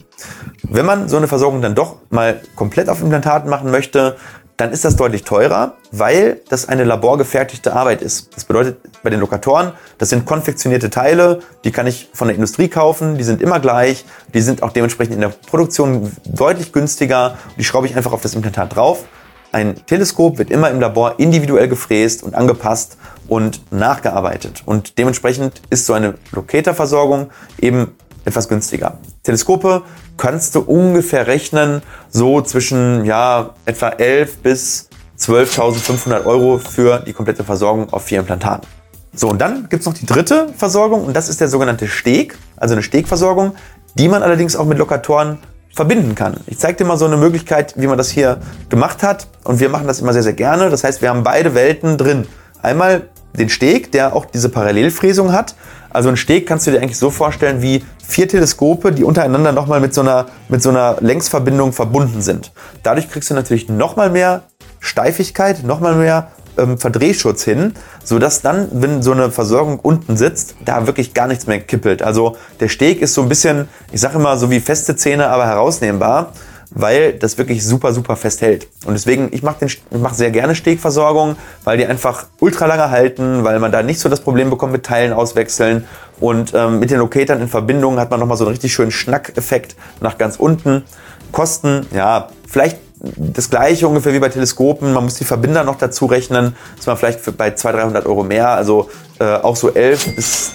Wenn 0.63 0.86
man 0.86 1.10
so 1.10 1.17
eine 1.17 1.27
Versorgung 1.27 1.62
dann 1.62 1.75
doch 1.75 1.98
mal 2.12 2.39
komplett 2.55 2.88
auf 2.88 3.01
Implantaten 3.01 3.50
machen 3.50 3.72
möchte, 3.72 4.15
dann 4.62 4.72
ist 4.72 4.86
das 4.86 4.96
deutlich 4.96 5.24
teurer, 5.24 5.74
weil 5.91 6.41
das 6.48 6.70
eine 6.70 6.84
laborgefertigte 6.84 7.74
Arbeit 7.74 8.03
ist. 8.03 8.30
Das 8.36 8.46
bedeutet 8.46 8.77
bei 9.01 9.10
den 9.10 9.20
Lokatoren, 9.20 9.72
das 9.98 10.10
sind 10.10 10.27
konfektionierte 10.27 10.91
Teile, 10.91 11.39
die 11.63 11.72
kann 11.72 11.88
ich 11.88 12.10
von 12.13 12.27
der 12.27 12.36
Industrie 12.36 12.68
kaufen, 12.68 13.18
die 13.18 13.24
sind 13.24 13.41
immer 13.41 13.60
gleich, 13.60 14.06
die 14.36 14.41
sind 14.41 14.62
auch 14.62 14.72
dementsprechend 14.72 15.15
in 15.15 15.22
der 15.22 15.30
Produktion 15.30 16.12
deutlich 16.25 16.72
günstiger, 16.72 17.39
die 17.58 17.63
schraube 17.63 17.88
ich 17.88 17.96
einfach 17.98 18.13
auf 18.13 18.22
das 18.22 18.36
Implantat 18.36 18.75
drauf. 18.75 19.06
Ein 19.51 19.84
Teleskop 19.88 20.38
wird 20.38 20.51
immer 20.51 20.70
im 20.70 20.80
Labor 20.80 21.15
individuell 21.18 21.68
gefräst 21.68 22.22
und 22.22 22.36
angepasst 22.36 22.98
und 23.27 23.62
nachgearbeitet. 23.72 24.62
Und 24.68 25.00
dementsprechend 25.00 25.60
ist 25.72 25.88
so 25.88 25.94
eine 25.94 26.13
Locator-Versorgung 26.34 27.32
eben 27.60 27.96
etwas 28.25 28.48
günstiger. 28.48 28.98
Teleskope 29.24 29.84
kannst 30.18 30.56
du 30.56 30.62
ungefähr 30.62 31.28
rechnen, 31.28 31.82
so 32.10 32.42
zwischen 32.42 33.06
ja, 33.06 33.51
etwa 33.66 33.90
11 33.90 34.38
bis 34.40 34.90
12.500 35.20 36.25
Euro 36.25 36.58
für 36.58 37.00
die 37.00 37.13
komplette 37.13 37.44
Versorgung 37.44 37.92
auf 37.92 38.04
vier 38.04 38.20
Implantaten. 38.20 38.68
So, 39.13 39.30
und 39.30 39.40
dann 39.40 39.68
gibt 39.70 39.82
es 39.82 39.86
noch 39.86 39.94
die 39.94 40.06
dritte 40.06 40.48
Versorgung 40.58 41.04
und 41.04 41.16
das 41.16 41.28
ist 41.28 41.42
der 41.42 41.50
sogenannte 41.50 41.88
Steg, 41.88 42.38
also 42.56 42.74
eine 42.74 42.84
Stegversorgung, 42.84 43.56
die 43.96 44.08
man 44.08 44.24
allerdings 44.24 44.56
auch 44.56 44.66
mit 44.66 44.78
Lokatoren 44.78 45.38
verbinden 45.74 46.16
kann. 46.16 46.38
Ich 46.48 46.60
zeige 46.60 46.78
dir 46.78 46.86
mal 46.86 46.98
so 46.98 47.06
eine 47.06 47.18
Möglichkeit, 47.18 47.74
wie 47.78 47.88
man 47.88 47.98
das 47.98 48.10
hier 48.10 48.40
gemacht 48.70 49.04
hat 49.04 49.28
und 49.44 49.60
wir 49.60 49.70
machen 49.70 49.88
das 49.88 50.00
immer 50.00 50.13
sehr, 50.13 50.24
sehr 50.24 50.34
gerne. 50.34 50.70
Das 50.70 50.84
heißt, 50.84 51.01
wir 51.01 51.10
haben 51.10 51.24
beide 51.24 51.56
Welten 51.56 51.98
drin. 51.98 52.25
Einmal 52.62 53.10
den 53.38 53.50
Steg, 53.50 53.92
der 53.92 54.16
auch 54.16 54.25
diese 54.25 54.50
Parallelfräsung 54.50 55.32
hat. 55.32 55.56
Also 55.94 56.10
ein 56.10 56.18
Steg 56.18 56.48
kannst 56.48 56.68
du 56.68 56.72
dir 56.72 56.82
eigentlich 56.82 56.98
so 56.98 57.10
vorstellen 57.10 57.62
wie 57.62 57.84
vier 58.06 58.28
Teleskope, 58.28 58.92
die 58.92 59.04
untereinander 59.04 59.52
nochmal 59.52 59.80
mit 59.80 59.94
so 59.94 60.02
einer, 60.02 60.28
mit 60.50 60.62
so 60.62 60.70
einer 60.70 60.98
Längsverbindung 61.00 61.74
verbunden 61.74 62.22
sind. 62.22 62.52
Dadurch 62.84 63.10
kriegst 63.10 63.30
du 63.30 63.34
natürlich 63.34 63.70
nochmal 63.70 64.10
mehr 64.10 64.44
Steifigkeit, 64.80 65.64
nochmal 65.64 65.96
mehr 65.96 66.32
ähm, 66.58 66.78
Verdrehschutz 66.78 67.44
hin, 67.44 67.74
sodass 68.04 68.42
dann, 68.42 68.68
wenn 68.72 69.02
so 69.02 69.12
eine 69.12 69.32
Versorgung 69.32 69.80
unten 69.80 70.18
sitzt, 70.18 70.56
da 70.66 70.88
wirklich 70.88 71.14
gar 71.14 71.28
nichts 71.28 71.48
mehr 71.48 71.60
kippelt. 71.60 72.02
Also 72.02 72.36
der 72.60 72.68
Steg 72.68 73.02
ist 73.02 73.14
so 73.14 73.22
ein 73.22 73.30
bisschen, 73.30 73.68
ich 73.92 74.02
sage 74.02 74.18
immer 74.18 74.38
so 74.38 74.50
wie 74.50 74.60
feste 74.60 74.96
Zähne, 74.96 75.28
aber 75.28 75.46
herausnehmbar 75.46 76.34
weil 76.74 77.13
das 77.13 77.38
wirklich 77.38 77.66
super, 77.66 77.94
super 77.94 78.16
fest 78.16 78.42
hält. 78.42 78.68
Und 78.86 78.94
deswegen, 78.94 79.30
ich 79.32 79.44
mache 79.44 79.68
mach 79.92 80.13
sehr 80.13 80.32
gerne 80.32 80.56
Stegversorgung, 80.56 81.36
weil 81.63 81.78
die 81.78 81.86
einfach 81.86 82.28
ultra 82.40 82.66
lange 82.66 82.90
halten, 82.90 83.44
weil 83.44 83.60
man 83.60 83.72
da 83.72 83.84
nicht 83.84 84.00
so 84.00 84.10
das 84.10 84.22
Problem 84.22 84.50
bekommt 84.50 84.72
mit 84.72 84.86
Teilen 84.86 85.13
auswechseln. 85.13 85.86
Und 86.20 86.54
ähm, 86.54 86.80
mit 86.80 86.92
den 86.92 87.00
Locatern 87.00 87.42
in 87.42 87.48
Verbindung 87.48 88.00
hat 88.00 88.10
man 88.10 88.20
nochmal 88.20 88.38
so 88.38 88.46
einen 88.46 88.54
richtig 88.54 88.74
schönen 88.74 88.92
Schnackeffekt 88.92 89.75
nach 90.00 90.18
ganz 90.18 90.38
unten. 90.38 90.84
Kosten, 91.32 91.86
ja, 91.94 92.30
vielleicht 92.48 92.78
das 93.18 93.50
gleiche 93.50 93.88
ungefähr 93.88 94.13
wie 94.13 94.20
bei 94.20 94.30
Teleskopen. 94.30 94.94
Man 94.94 95.04
muss 95.04 95.16
die 95.16 95.25
Verbinder 95.25 95.63
noch 95.63 95.78
dazu 95.78 96.06
rechnen. 96.06 96.56
Ist 96.78 96.88
man 96.88 96.98
vielleicht 96.98 97.38
bei 97.38 97.51
200, 97.51 97.84
300 97.84 98.06
Euro 98.06 98.24
mehr. 98.24 98.50
Also 98.50 98.90
äh, 99.20 99.36
auch 99.36 99.56
so 99.56 99.74
11 99.74 100.16
bis, 100.16 100.51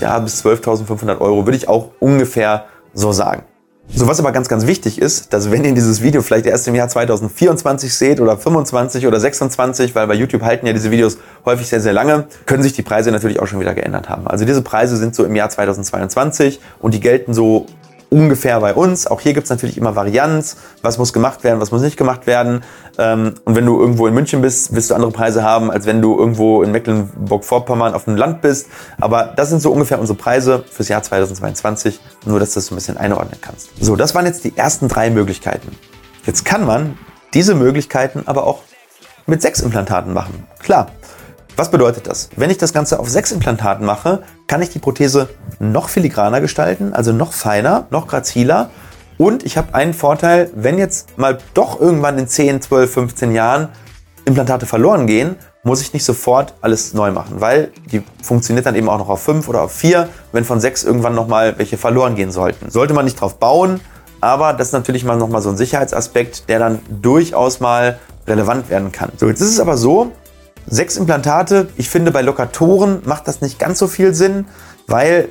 ja, 0.00 0.18
bis 0.18 0.44
12.500 0.44 1.18
Euro 1.20 1.46
würde 1.46 1.56
ich 1.56 1.68
auch 1.68 1.90
ungefähr 1.98 2.66
so 2.92 3.12
sagen. 3.12 3.44
So, 3.94 4.06
was 4.06 4.20
aber 4.20 4.32
ganz, 4.32 4.48
ganz 4.48 4.66
wichtig 4.66 5.00
ist, 5.00 5.32
dass 5.32 5.50
wenn 5.50 5.64
ihr 5.64 5.72
dieses 5.72 6.02
Video 6.02 6.20
vielleicht 6.20 6.46
erst 6.46 6.68
im 6.68 6.74
Jahr 6.74 6.88
2024 6.88 7.94
seht 7.94 8.20
oder 8.20 8.36
25 8.36 9.06
oder 9.06 9.18
26, 9.18 9.94
weil 9.94 10.06
bei 10.06 10.14
YouTube 10.14 10.42
halten 10.42 10.66
ja 10.66 10.72
diese 10.72 10.90
Videos 10.90 11.18
häufig 11.44 11.68
sehr, 11.68 11.80
sehr 11.80 11.92
lange, 11.92 12.26
können 12.44 12.62
sich 12.62 12.72
die 12.72 12.82
Preise 12.82 13.10
natürlich 13.10 13.40
auch 13.40 13.46
schon 13.46 13.60
wieder 13.60 13.74
geändert 13.74 14.08
haben. 14.08 14.26
Also 14.26 14.44
diese 14.44 14.60
Preise 14.60 14.96
sind 14.96 15.14
so 15.14 15.24
im 15.24 15.34
Jahr 15.34 15.48
2022 15.48 16.60
und 16.80 16.94
die 16.94 17.00
gelten 17.00 17.32
so 17.32 17.66
ungefähr 18.10 18.60
bei 18.60 18.74
uns. 18.74 19.06
Auch 19.06 19.20
hier 19.20 19.34
gibt 19.34 19.44
es 19.44 19.50
natürlich 19.50 19.76
immer 19.76 19.96
Varianz, 19.96 20.56
was 20.82 20.98
muss 20.98 21.12
gemacht 21.12 21.44
werden, 21.44 21.60
was 21.60 21.70
muss 21.70 21.82
nicht 21.82 21.96
gemacht 21.96 22.26
werden. 22.26 22.62
Ähm, 22.98 23.34
und 23.44 23.56
wenn 23.56 23.66
du 23.66 23.78
irgendwo 23.80 24.06
in 24.06 24.14
München 24.14 24.42
bist, 24.42 24.74
wirst 24.74 24.90
du 24.90 24.94
andere 24.94 25.10
Preise 25.10 25.42
haben, 25.42 25.70
als 25.70 25.86
wenn 25.86 26.00
du 26.00 26.18
irgendwo 26.18 26.62
in 26.62 26.72
Mecklenburg-Vorpommern 26.72 27.94
auf 27.94 28.04
dem 28.04 28.16
Land 28.16 28.42
bist. 28.42 28.68
Aber 29.00 29.32
das 29.36 29.50
sind 29.50 29.60
so 29.60 29.72
ungefähr 29.72 29.98
unsere 29.98 30.18
Preise 30.18 30.64
fürs 30.70 30.88
Jahr 30.88 31.02
2022, 31.02 32.00
nur 32.24 32.40
dass 32.40 32.50
du 32.50 32.54
das 32.56 32.66
so 32.66 32.74
ein 32.74 32.76
bisschen 32.76 32.96
einordnen 32.96 33.38
kannst. 33.40 33.70
So, 33.80 33.96
das 33.96 34.14
waren 34.14 34.26
jetzt 34.26 34.44
die 34.44 34.56
ersten 34.56 34.88
drei 34.88 35.10
Möglichkeiten. 35.10 35.76
Jetzt 36.24 36.44
kann 36.44 36.64
man 36.64 36.98
diese 37.34 37.54
Möglichkeiten 37.54 38.22
aber 38.26 38.44
auch 38.44 38.62
mit 39.26 39.42
sechs 39.42 39.60
Implantaten 39.60 40.12
machen. 40.12 40.46
Klar, 40.60 40.88
was 41.56 41.70
bedeutet 41.70 42.06
das? 42.06 42.28
Wenn 42.36 42.50
ich 42.50 42.58
das 42.58 42.72
Ganze 42.72 43.00
auf 43.00 43.08
sechs 43.08 43.32
Implantaten 43.32 43.84
mache, 43.84 44.22
kann 44.46 44.60
ich 44.62 44.70
die 44.70 44.78
Prothese 44.78 45.28
noch 45.58 45.88
filigraner 45.88 46.40
gestalten, 46.40 46.92
also 46.92 47.12
noch 47.12 47.32
feiner, 47.32 47.86
noch 47.90 48.06
graziler. 48.06 48.70
Und 49.18 49.44
ich 49.44 49.56
habe 49.56 49.74
einen 49.74 49.94
Vorteil, 49.94 50.50
wenn 50.54 50.78
jetzt 50.78 51.18
mal 51.18 51.38
doch 51.54 51.80
irgendwann 51.80 52.18
in 52.18 52.28
10, 52.28 52.60
12, 52.60 52.92
15 52.92 53.32
Jahren 53.32 53.68
Implantate 54.26 54.66
verloren 54.66 55.06
gehen, 55.06 55.36
muss 55.62 55.80
ich 55.80 55.92
nicht 55.92 56.04
sofort 56.04 56.54
alles 56.60 56.94
neu 56.94 57.10
machen, 57.10 57.40
weil 57.40 57.70
die 57.90 58.02
funktioniert 58.22 58.66
dann 58.66 58.74
eben 58.74 58.88
auch 58.88 58.98
noch 58.98 59.08
auf 59.08 59.22
5 59.22 59.48
oder 59.48 59.62
auf 59.62 59.72
4, 59.72 60.08
wenn 60.32 60.44
von 60.44 60.60
6 60.60 60.84
irgendwann 60.84 61.14
nochmal 61.14 61.58
welche 61.58 61.76
verloren 61.76 62.14
gehen 62.14 62.30
sollten. 62.30 62.70
Sollte 62.70 62.92
man 62.92 63.04
nicht 63.04 63.20
drauf 63.20 63.38
bauen, 63.38 63.80
aber 64.20 64.52
das 64.52 64.68
ist 64.68 64.72
natürlich 64.72 65.04
mal 65.04 65.16
nochmal 65.16 65.42
so 65.42 65.48
ein 65.48 65.56
Sicherheitsaspekt, 65.56 66.48
der 66.48 66.58
dann 66.58 66.80
durchaus 66.88 67.60
mal 67.60 67.98
relevant 68.26 68.68
werden 68.68 68.92
kann. 68.92 69.10
So, 69.16 69.28
jetzt 69.28 69.40
ist 69.40 69.50
es 69.50 69.60
aber 69.60 69.76
so, 69.76 70.12
Sechs 70.68 70.96
Implantate, 70.96 71.68
ich 71.76 71.88
finde 71.88 72.10
bei 72.10 72.22
Lokatoren 72.22 73.02
macht 73.04 73.28
das 73.28 73.40
nicht 73.40 73.58
ganz 73.58 73.78
so 73.78 73.86
viel 73.86 74.14
Sinn, 74.14 74.46
weil 74.88 75.28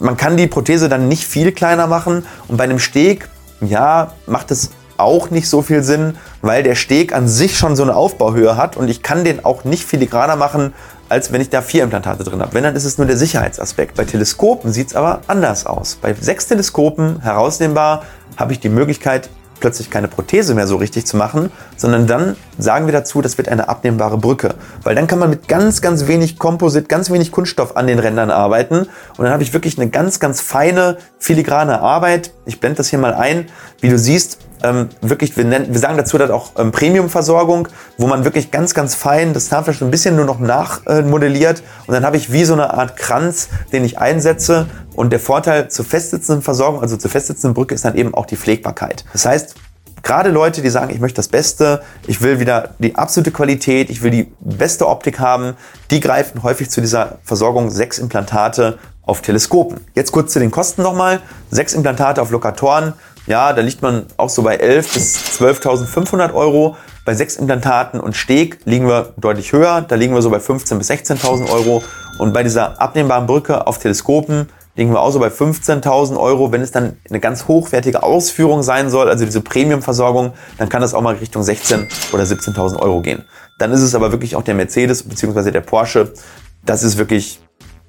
man 0.00 0.16
kann 0.16 0.36
die 0.36 0.46
Prothese 0.46 0.88
dann 0.88 1.08
nicht 1.08 1.24
viel 1.24 1.52
kleiner 1.52 1.86
machen 1.86 2.26
und 2.48 2.56
bei 2.56 2.64
einem 2.64 2.78
Steg, 2.78 3.28
ja, 3.62 4.12
macht 4.26 4.50
es 4.50 4.70
auch 4.98 5.30
nicht 5.30 5.48
so 5.48 5.62
viel 5.62 5.82
Sinn, 5.82 6.16
weil 6.42 6.62
der 6.62 6.74
Steg 6.74 7.14
an 7.14 7.26
sich 7.26 7.56
schon 7.56 7.74
so 7.74 7.82
eine 7.82 7.96
Aufbauhöhe 7.96 8.56
hat 8.56 8.76
und 8.76 8.88
ich 8.88 9.02
kann 9.02 9.24
den 9.24 9.44
auch 9.44 9.64
nicht 9.64 9.84
filigraner 9.84 10.36
machen, 10.36 10.74
als 11.08 11.32
wenn 11.32 11.40
ich 11.40 11.48
da 11.48 11.62
vier 11.62 11.82
Implantate 11.82 12.22
drin 12.22 12.40
habe. 12.42 12.52
Wenn, 12.52 12.62
dann 12.62 12.76
ist 12.76 12.84
es 12.84 12.98
nur 12.98 13.06
der 13.06 13.16
Sicherheitsaspekt. 13.16 13.96
Bei 13.96 14.04
Teleskopen 14.04 14.72
sieht 14.72 14.88
es 14.88 14.94
aber 14.94 15.20
anders 15.26 15.66
aus. 15.66 15.96
Bei 16.00 16.14
sechs 16.14 16.46
Teleskopen 16.46 17.20
herausnehmbar 17.22 18.04
habe 18.36 18.52
ich 18.52 18.60
die 18.60 18.68
Möglichkeit, 18.68 19.30
plötzlich 19.60 19.90
keine 19.90 20.08
Prothese 20.08 20.54
mehr 20.54 20.66
so 20.66 20.76
richtig 20.76 21.06
zu 21.06 21.16
machen, 21.16 21.50
sondern 21.76 22.06
dann 22.06 22.36
sagen 22.58 22.86
wir 22.86 22.92
dazu, 22.92 23.22
das 23.22 23.38
wird 23.38 23.48
eine 23.48 23.68
abnehmbare 23.68 24.18
Brücke. 24.18 24.54
Weil 24.82 24.94
dann 24.94 25.06
kann 25.06 25.18
man 25.18 25.30
mit 25.30 25.48
ganz, 25.48 25.80
ganz 25.80 26.06
wenig 26.06 26.38
Komposit, 26.38 26.88
ganz 26.88 27.10
wenig 27.10 27.32
Kunststoff 27.32 27.76
an 27.76 27.86
den 27.86 27.98
Rändern 27.98 28.30
arbeiten 28.30 28.86
und 29.16 29.24
dann 29.24 29.32
habe 29.32 29.42
ich 29.42 29.52
wirklich 29.52 29.78
eine 29.78 29.90
ganz, 29.90 30.20
ganz 30.20 30.40
feine, 30.40 30.96
filigrane 31.18 31.80
Arbeit. 31.80 32.32
Ich 32.46 32.60
blende 32.60 32.78
das 32.78 32.88
hier 32.88 32.98
mal 32.98 33.14
ein. 33.14 33.46
Wie 33.80 33.88
du 33.88 33.98
siehst, 33.98 34.38
ähm, 34.62 34.88
wirklich, 35.00 35.36
wir, 35.36 35.44
nennen, 35.44 35.72
wir 35.72 35.78
sagen 35.78 35.96
dazu 35.96 36.18
dann 36.18 36.30
auch 36.30 36.52
ähm, 36.58 36.72
Premium-Versorgung, 36.72 37.68
wo 37.96 38.06
man 38.06 38.24
wirklich 38.24 38.50
ganz, 38.50 38.74
ganz 38.74 38.94
fein 38.94 39.32
das 39.32 39.48
Zahnfleisch 39.48 39.80
ein 39.80 39.90
bisschen 39.90 40.16
nur 40.16 40.24
noch 40.24 40.38
nachmodelliert 40.38 41.60
äh, 41.60 41.62
und 41.86 41.94
dann 41.94 42.04
habe 42.04 42.16
ich 42.16 42.32
wie 42.32 42.44
so 42.44 42.52
eine 42.52 42.74
Art 42.74 42.96
Kranz, 42.96 43.48
den 43.72 43.84
ich 43.84 43.98
einsetze 43.98 44.66
und 45.00 45.08
der 45.08 45.18
Vorteil 45.18 45.70
zur 45.70 45.86
festsitzenden 45.86 46.42
Versorgung, 46.42 46.82
also 46.82 46.94
zur 46.98 47.10
festsitzenden 47.10 47.54
Brücke, 47.54 47.74
ist 47.74 47.86
dann 47.86 47.94
eben 47.94 48.12
auch 48.12 48.26
die 48.26 48.36
Pflegbarkeit. 48.36 49.06
Das 49.14 49.24
heißt, 49.24 49.54
gerade 50.02 50.28
Leute, 50.28 50.60
die 50.60 50.68
sagen, 50.68 50.92
ich 50.92 51.00
möchte 51.00 51.16
das 51.16 51.28
Beste, 51.28 51.80
ich 52.06 52.20
will 52.20 52.38
wieder 52.38 52.74
die 52.80 52.96
absolute 52.96 53.30
Qualität, 53.30 53.88
ich 53.88 54.02
will 54.02 54.10
die 54.10 54.30
beste 54.40 54.86
Optik 54.86 55.18
haben, 55.18 55.54
die 55.90 56.00
greifen 56.00 56.42
häufig 56.42 56.68
zu 56.68 56.82
dieser 56.82 57.16
Versorgung 57.24 57.70
sechs 57.70 57.98
Implantate 57.98 58.78
auf 59.00 59.22
Teleskopen. 59.22 59.80
Jetzt 59.94 60.12
kurz 60.12 60.34
zu 60.34 60.38
den 60.38 60.50
Kosten 60.50 60.82
nochmal. 60.82 61.20
Sechs 61.50 61.72
Implantate 61.72 62.20
auf 62.20 62.30
Lokatoren, 62.30 62.92
ja, 63.26 63.54
da 63.54 63.62
liegt 63.62 63.80
man 63.80 64.04
auch 64.18 64.28
so 64.28 64.42
bei 64.42 64.60
11.000 64.60 64.92
bis 64.92 65.16
12.500 65.40 66.34
Euro. 66.34 66.76
Bei 67.06 67.14
sechs 67.14 67.36
Implantaten 67.36 68.00
und 68.00 68.16
Steg 68.16 68.58
liegen 68.66 68.86
wir 68.86 69.14
deutlich 69.16 69.52
höher, 69.52 69.80
da 69.80 69.94
liegen 69.94 70.14
wir 70.14 70.20
so 70.20 70.28
bei 70.28 70.38
15.000 70.38 70.76
bis 70.76 70.90
16.000 70.90 71.50
Euro. 71.50 71.82
Und 72.18 72.34
bei 72.34 72.42
dieser 72.42 72.78
abnehmbaren 72.82 73.26
Brücke 73.26 73.66
auf 73.66 73.78
Teleskopen 73.78 74.48
liegen 74.80 74.92
wir 74.92 75.00
auch 75.00 75.10
so 75.10 75.18
bei 75.18 75.28
15.000 75.28 76.18
Euro. 76.18 76.52
Wenn 76.52 76.62
es 76.62 76.72
dann 76.72 76.96
eine 77.08 77.20
ganz 77.20 77.46
hochwertige 77.46 78.02
Ausführung 78.02 78.62
sein 78.62 78.88
soll, 78.88 79.10
also 79.10 79.26
diese 79.26 79.42
Premium-Versorgung, 79.42 80.32
dann 80.56 80.70
kann 80.70 80.80
das 80.80 80.94
auch 80.94 81.02
mal 81.02 81.16
Richtung 81.16 81.42
16.000 81.42 82.14
oder 82.14 82.24
17.000 82.24 82.80
Euro 82.80 83.02
gehen. 83.02 83.24
Dann 83.58 83.72
ist 83.72 83.82
es 83.82 83.94
aber 83.94 84.10
wirklich 84.10 84.36
auch 84.36 84.42
der 84.42 84.54
Mercedes 84.54 85.02
bzw. 85.02 85.50
der 85.50 85.60
Porsche. 85.60 86.14
Das 86.64 86.82
ist 86.82 86.96
wirklich 86.96 87.40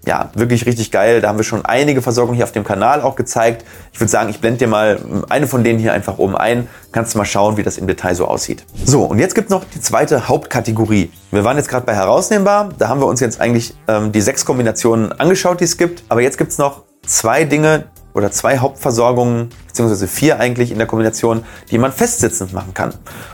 ja, 0.06 0.32
wirklich 0.34 0.66
richtig 0.66 0.92
geil. 0.92 1.22
Da 1.22 1.30
haben 1.30 1.38
wir 1.38 1.44
schon 1.44 1.64
einige 1.64 2.02
Versorgungen 2.02 2.36
hier 2.36 2.46
auf 2.46 2.52
dem 2.52 2.64
Kanal 2.64 3.02
auch 3.02 3.16
gezeigt. 3.16 3.64
Ich 3.94 4.00
würde 4.00 4.10
sagen, 4.10 4.30
ich 4.30 4.40
blende 4.40 4.60
dir 4.60 4.68
mal 4.68 5.00
eine 5.30 5.46
von 5.48 5.64
denen 5.64 5.78
hier 5.78 5.94
einfach 5.94 6.18
oben 6.18 6.36
ein. 6.36 6.68
Kannst 6.92 7.14
du 7.14 7.20
mal 7.20 7.26
schauen, 7.26 7.58
wie 7.58 7.64
das 7.64 7.78
im 7.78 7.86
Detail 7.86 8.16
so 8.16 8.26
aussieht. 8.26 8.66
So, 8.84 9.04
und 9.04 9.20
jetzt 9.20 9.36
gibt 9.36 9.48
es 9.48 9.52
noch 9.52 9.64
die 9.64 9.80
zweite 9.80 10.28
Hauptkategorie. 10.28 11.12
Wir 11.30 11.44
waren 11.44 11.58
jetzt 11.58 11.70
gerade 11.70 11.86
bei 11.86 11.94
herausnehmbar. 11.94 12.70
Da 12.80 12.88
haben 12.88 13.00
wir 13.00 13.06
uns 13.06 13.20
jetzt 13.20 13.40
eigentlich 13.40 13.76
ähm, 13.88 14.12
die 14.12 14.22
sechs 14.22 14.44
Kombinationen 14.44 15.12
angeschaut, 15.12 15.60
die 15.60 15.66
es 15.66 15.78
gibt. 15.78 16.04
Aber 16.10 16.22
jetzt 16.22 16.38
gibt 16.38 16.52
es 16.52 16.58
noch 16.58 16.84
zwei 17.06 17.44
Dinge, 17.44 17.86
oder 18.14 18.32
zwei 18.32 18.58
Hauptversorgungen, 18.58 19.50
beziehungsweise 19.68 20.08
vier 20.08 20.40
eigentlich 20.40 20.72
in 20.72 20.78
der 20.78 20.88
Kombination, 20.88 21.44
die 21.70 21.78
man 21.78 21.92
festsitzend 21.92 22.54
machen 22.54 22.74
kann. 22.74 22.94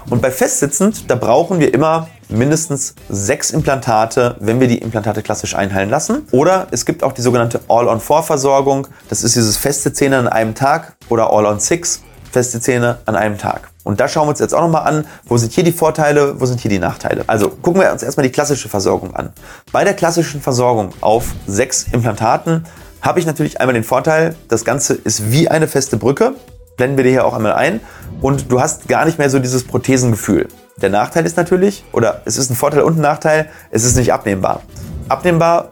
Und 0.10 0.22
bei 0.22 0.32
festsitzend, 0.32 1.10
da 1.10 1.16
brauchen 1.16 1.60
wir 1.60 1.74
immer 1.74 2.08
mindestens 2.30 2.96
sechs 3.10 3.52
Implantate, 3.52 4.36
wenn 4.40 4.60
wir 4.60 4.68
die 4.68 4.80
Implantate 4.80 5.22
klassisch 5.24 5.56
einheilen 5.56 5.90
lassen. 5.90 6.28
Oder 6.32 6.68
es 6.72 6.86
gibt 6.86 7.04
auch 7.04 7.14
die 7.14 7.22
sogenannte 7.22 7.62
All-on-4-Versorgung. 7.68 8.88
Das 9.10 9.24
ist 9.24 9.36
dieses 9.36 9.58
feste 9.58 9.94
Zähne 9.94 10.18
an 10.18 10.28
einem 10.28 10.56
Tag 10.56 10.98
oder 11.10 11.32
All-on-6, 11.32 12.00
feste 12.32 12.60
Zähne 12.60 13.00
an 13.06 13.16
einem 13.16 13.38
Tag. 13.38 13.70
Und 13.84 14.02
da 14.02 14.10
schauen 14.10 14.26
wir 14.26 14.32
uns 14.32 14.40
jetzt 14.40 14.54
auch 14.54 14.62
nochmal 14.62 14.84
an, 14.84 15.06
wo 15.26 15.38
sind 15.38 15.54
hier 15.54 15.64
die 15.64 15.72
Vorteile, 15.72 16.42
wo 16.42 16.46
sind 16.46 16.60
hier 16.60 16.70
die 16.70 16.80
Nachteile. 16.80 17.24
Also 17.28 17.50
gucken 17.50 17.82
wir 17.82 17.90
uns 17.90 18.04
erstmal 18.04 18.26
die 18.26 18.32
klassische 18.34 18.68
Versorgung 18.68 19.16
an. 19.16 19.32
Bei 19.72 19.86
der 19.86 19.94
klassischen 19.94 20.42
Versorgung 20.42 20.90
auf 21.00 21.28
sechs 21.48 21.86
Implantaten 21.94 22.66
habe 23.02 23.20
ich 23.20 23.26
natürlich 23.26 23.60
einmal 23.60 23.74
den 23.74 23.84
Vorteil, 23.84 24.36
das 24.48 24.66
Ganze 24.66 24.94
ist 24.94 25.32
wie 25.32 25.50
eine 25.50 25.68
feste 25.68 25.98
Brücke. 25.98 26.34
Blenden 26.78 26.98
wir 26.98 27.04
dir 27.04 27.12
hier 27.12 27.26
auch 27.26 27.34
einmal 27.34 27.54
ein. 27.54 27.80
Und 28.22 28.52
du 28.52 28.62
hast 28.62 28.88
gar 28.88 29.06
nicht 29.06 29.18
mehr 29.18 29.30
so 29.30 29.40
dieses 29.40 29.64
Prothesengefühl. 29.64 30.48
Der 30.82 30.90
Nachteil 30.90 31.26
ist 31.26 31.38
natürlich, 31.38 31.84
oder 31.92 32.22
es 32.26 32.38
ist 32.38 32.52
ein 32.52 32.56
Vorteil 32.56 32.82
und 32.82 32.98
ein 32.98 33.02
Nachteil, 33.02 33.50
es 33.72 33.84
ist 33.84 33.96
nicht 33.96 34.14
abnehmbar. 34.14 34.62
Abnehmbar 35.10 35.72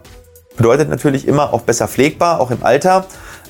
bedeutet 0.56 0.88
natürlich 0.88 1.28
immer 1.28 1.52
auch 1.52 1.62
besser 1.62 1.86
pflegbar, 1.86 2.40
auch 2.40 2.50
im 2.50 2.64
Alter. 2.64 3.06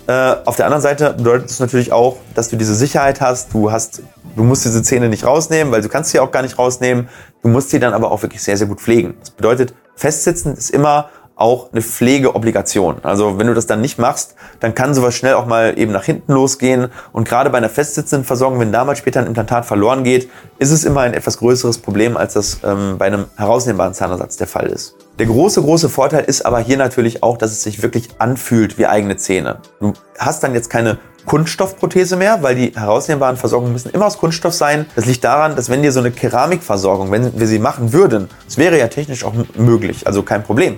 Äh, 0.07 0.37
auf 0.45 0.57
der 0.57 0.67
anderen 0.67 0.83
Seite 0.83 1.15
bedeutet 1.15 1.51
es 1.51 1.59
natürlich 1.59 1.93
auch, 1.93 2.19
dass 2.35 2.49
du 2.49 2.57
diese 2.57 2.75
Sicherheit 2.75 3.21
hast. 3.21 3.55
Du 3.55 3.73
hast, 3.73 4.03
du 4.37 4.45
musst 4.45 4.65
diese 4.65 4.83
Zähne 4.83 5.09
nicht 5.09 5.25
rausnehmen, 5.25 5.73
weil 5.73 5.83
du 5.83 5.89
kannst 5.89 6.11
sie 6.11 6.21
auch 6.21 6.31
gar 6.31 6.43
nicht 6.43 6.59
rausnehmen. 6.59 7.09
Du 7.43 7.49
musst 7.49 7.71
sie 7.71 7.81
dann 7.81 7.95
aber 7.95 8.11
auch 8.11 8.23
wirklich 8.23 8.43
sehr, 8.43 8.57
sehr 8.57 8.67
gut 8.67 8.81
pflegen. 8.81 9.15
Das 9.21 9.31
bedeutet, 9.31 9.75
festsitzen 9.95 10.55
ist 10.55 10.71
immer 10.71 11.09
auch 11.37 11.71
eine 11.71 11.83
Pflegeobligation. 11.83 12.97
Also 13.03 13.39
wenn 13.39 13.47
du 13.47 13.55
das 13.55 13.67
dann 13.67 13.83
nicht 13.83 13.99
machst, 13.99 14.35
dann 14.59 14.75
kann 14.75 14.95
sowas 14.95 15.15
schnell 15.15 15.35
auch 15.35 15.47
mal 15.47 15.79
eben 15.79 15.93
nach 15.93 16.05
hinten 16.05 16.33
losgehen. 16.33 16.89
Und 17.13 17.29
gerade 17.29 17.51
bei 17.51 17.59
einer 17.59 17.69
festsitzenden 17.69 18.25
Versorgung, 18.25 18.59
wenn 18.59 18.73
damals 18.73 18.99
später 18.99 19.21
ein 19.21 19.27
Implantat 19.27 19.67
verloren 19.67 20.03
geht, 20.03 20.31
ist 20.59 20.71
es 20.71 20.85
immer 20.85 21.03
ein 21.03 21.13
etwas 21.15 21.39
größeres 21.39 21.79
Problem, 21.79 22.17
als 22.17 22.33
das 22.33 22.61
ähm, 22.65 22.97
bei 22.99 23.07
einem 23.07 23.27
herausnehmbaren 23.37 23.93
Zahnersatz 23.93 24.39
der 24.39 24.47
Fall 24.47 24.67
ist. 24.67 24.97
Der 25.19 25.25
große, 25.25 25.63
große 25.63 25.89
Vorteil 25.89 26.25
ist 26.25 26.45
aber 26.45 26.61
hier 26.61 26.77
natürlich 26.77 27.23
auch, 27.23 27.39
dass 27.39 27.51
es 27.51 27.63
sich 27.63 27.83
wirklich 27.83 28.09
anfühlt 28.19 28.77
wie 28.77 28.87
eigene 28.87 29.17
Zähne. 29.17 29.61
Du 29.81 29.95
hast 30.19 30.43
dann 30.43 30.53
jetzt 30.53 30.69
keine 30.69 30.99
Kunststoffprothese 31.25 32.17
mehr, 32.17 32.43
weil 32.43 32.55
die 32.55 32.73
herausnehmbaren 32.79 33.39
Versorgungen 33.39 33.73
müssen 33.73 33.91
immer 33.91 34.07
aus 34.07 34.19
Kunststoff 34.19 34.53
sein. 34.53 34.85
Das 34.95 35.07
liegt 35.07 35.25
daran, 35.25 35.57
dass 35.57 35.71
wenn 35.71 35.83
dir 35.83 35.91
so 35.91 36.01
eine 36.01 36.11
Keramikversorgung, 36.11 37.11
wenn 37.13 37.39
wir 37.39 37.47
sie 37.47 37.59
machen 37.59 37.95
würden, 37.95 38.29
das 38.45 38.59
wäre 38.59 38.79
ja 38.79 38.89
technisch 38.89 39.25
auch 39.25 39.33
möglich, 39.57 40.07
also 40.07 40.23
kein 40.23 40.43
Problem. 40.43 40.77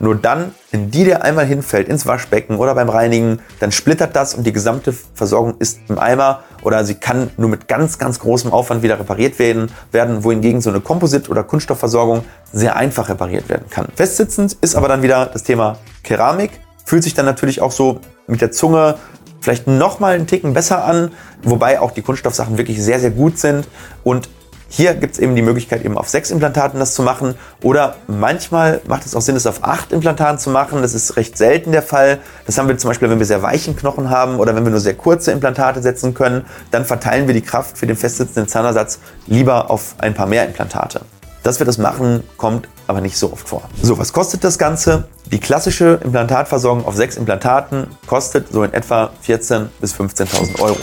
Nur 0.00 0.16
dann, 0.16 0.52
wenn 0.76 0.90
die 0.90 1.04
dir 1.04 1.22
einmal 1.22 1.46
hinfällt 1.46 1.88
ins 1.88 2.04
Waschbecken 2.04 2.56
oder 2.56 2.74
beim 2.74 2.90
Reinigen, 2.90 3.38
dann 3.60 3.72
splittert 3.72 4.14
das 4.14 4.34
und 4.34 4.46
die 4.46 4.52
gesamte 4.52 4.92
Versorgung 4.92 5.54
ist 5.58 5.78
im 5.88 5.98
Eimer 5.98 6.42
oder 6.60 6.84
sie 6.84 6.96
kann 6.96 7.30
nur 7.38 7.48
mit 7.48 7.66
ganz, 7.66 7.98
ganz 7.98 8.18
großem 8.18 8.52
Aufwand 8.52 8.82
wieder 8.82 9.00
repariert 9.00 9.38
werden, 9.38 9.70
werden 9.90 10.22
wohingegen 10.22 10.60
so 10.60 10.68
eine 10.68 10.80
Komposit- 10.80 11.30
oder 11.30 11.44
Kunststoffversorgung 11.44 12.24
sehr 12.52 12.76
einfach 12.76 13.08
repariert 13.08 13.48
werden 13.48 13.70
kann. 13.70 13.86
Festsitzend 13.94 14.58
ist 14.60 14.76
aber 14.76 14.86
dann 14.86 15.02
wieder 15.02 15.24
das 15.24 15.44
Thema 15.44 15.78
Keramik, 16.02 16.50
fühlt 16.84 17.04
sich 17.04 17.14
dann 17.14 17.24
natürlich 17.24 17.62
auch 17.62 17.72
so 17.72 18.00
mit 18.26 18.42
der 18.42 18.52
Zunge 18.52 18.96
vielleicht 19.40 19.66
noch 19.66 19.98
mal 19.98 20.14
einen 20.14 20.26
Ticken 20.26 20.52
besser 20.52 20.84
an, 20.84 21.10
wobei 21.42 21.80
auch 21.80 21.92
die 21.92 22.02
Kunststoffsachen 22.02 22.58
wirklich 22.58 22.82
sehr, 22.82 23.00
sehr 23.00 23.12
gut 23.12 23.38
sind 23.38 23.66
und 24.04 24.28
hier 24.68 24.94
gibt 24.94 25.14
es 25.14 25.18
eben 25.20 25.36
die 25.36 25.42
Möglichkeit, 25.42 25.84
eben 25.84 25.96
auf 25.96 26.08
sechs 26.08 26.30
Implantaten 26.30 26.80
das 26.80 26.94
zu 26.94 27.02
machen. 27.02 27.34
Oder 27.62 27.96
manchmal 28.08 28.80
macht 28.86 29.06
es 29.06 29.14
auch 29.14 29.20
Sinn, 29.20 29.36
es 29.36 29.46
auf 29.46 29.62
acht 29.62 29.92
Implantaten 29.92 30.38
zu 30.38 30.50
machen. 30.50 30.82
Das 30.82 30.92
ist 30.92 31.16
recht 31.16 31.38
selten 31.38 31.72
der 31.72 31.82
Fall. 31.82 32.18
Das 32.46 32.58
haben 32.58 32.68
wir 32.68 32.76
zum 32.76 32.90
Beispiel, 32.90 33.08
wenn 33.08 33.18
wir 33.18 33.26
sehr 33.26 33.42
weichen 33.42 33.76
Knochen 33.76 34.10
haben 34.10 34.38
oder 34.38 34.56
wenn 34.56 34.64
wir 34.64 34.70
nur 34.70 34.80
sehr 34.80 34.94
kurze 34.94 35.30
Implantate 35.30 35.82
setzen 35.82 36.14
können. 36.14 36.44
Dann 36.72 36.84
verteilen 36.84 37.26
wir 37.26 37.34
die 37.34 37.42
Kraft 37.42 37.78
für 37.78 37.86
den 37.86 37.96
festsitzenden 37.96 38.48
Zahnersatz 38.48 38.98
lieber 39.26 39.70
auf 39.70 39.94
ein 39.98 40.14
paar 40.14 40.26
mehr 40.26 40.46
Implantate. 40.46 41.00
Dass 41.44 41.60
wir 41.60 41.66
das 41.66 41.78
machen, 41.78 42.24
kommt 42.36 42.68
aber 42.88 43.00
nicht 43.00 43.16
so 43.16 43.32
oft 43.32 43.48
vor. 43.48 43.62
So, 43.80 43.98
was 43.98 44.12
kostet 44.12 44.42
das 44.42 44.58
Ganze? 44.58 45.04
Die 45.30 45.38
klassische 45.38 46.00
Implantatversorgung 46.02 46.84
auf 46.84 46.96
sechs 46.96 47.16
Implantaten 47.16 47.86
kostet 48.08 48.52
so 48.52 48.64
in 48.64 48.72
etwa 48.72 49.10
14.000 49.24 49.66
bis 49.80 49.94
15.000 49.94 50.60
Euro. 50.60 50.76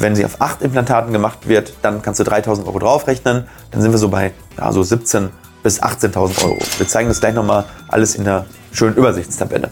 Wenn 0.00 0.16
sie 0.16 0.24
auf 0.24 0.40
acht 0.40 0.62
Implantaten 0.62 1.12
gemacht 1.12 1.46
wird, 1.46 1.74
dann 1.82 2.00
kannst 2.00 2.20
du 2.20 2.24
3000 2.24 2.66
Euro 2.66 2.78
draufrechnen. 2.78 3.46
Dann 3.70 3.82
sind 3.82 3.90
wir 3.90 3.98
so 3.98 4.08
bei 4.08 4.32
ja, 4.56 4.72
so 4.72 4.82
17 4.82 5.28
bis 5.62 5.82
18.000 5.82 6.42
Euro. 6.42 6.58
Wir 6.78 6.88
zeigen 6.88 7.10
das 7.10 7.20
gleich 7.20 7.34
nochmal 7.34 7.66
alles 7.88 8.14
in 8.14 8.24
der 8.24 8.46
schönen 8.72 8.96
Übersichtstabelle. 8.96 9.70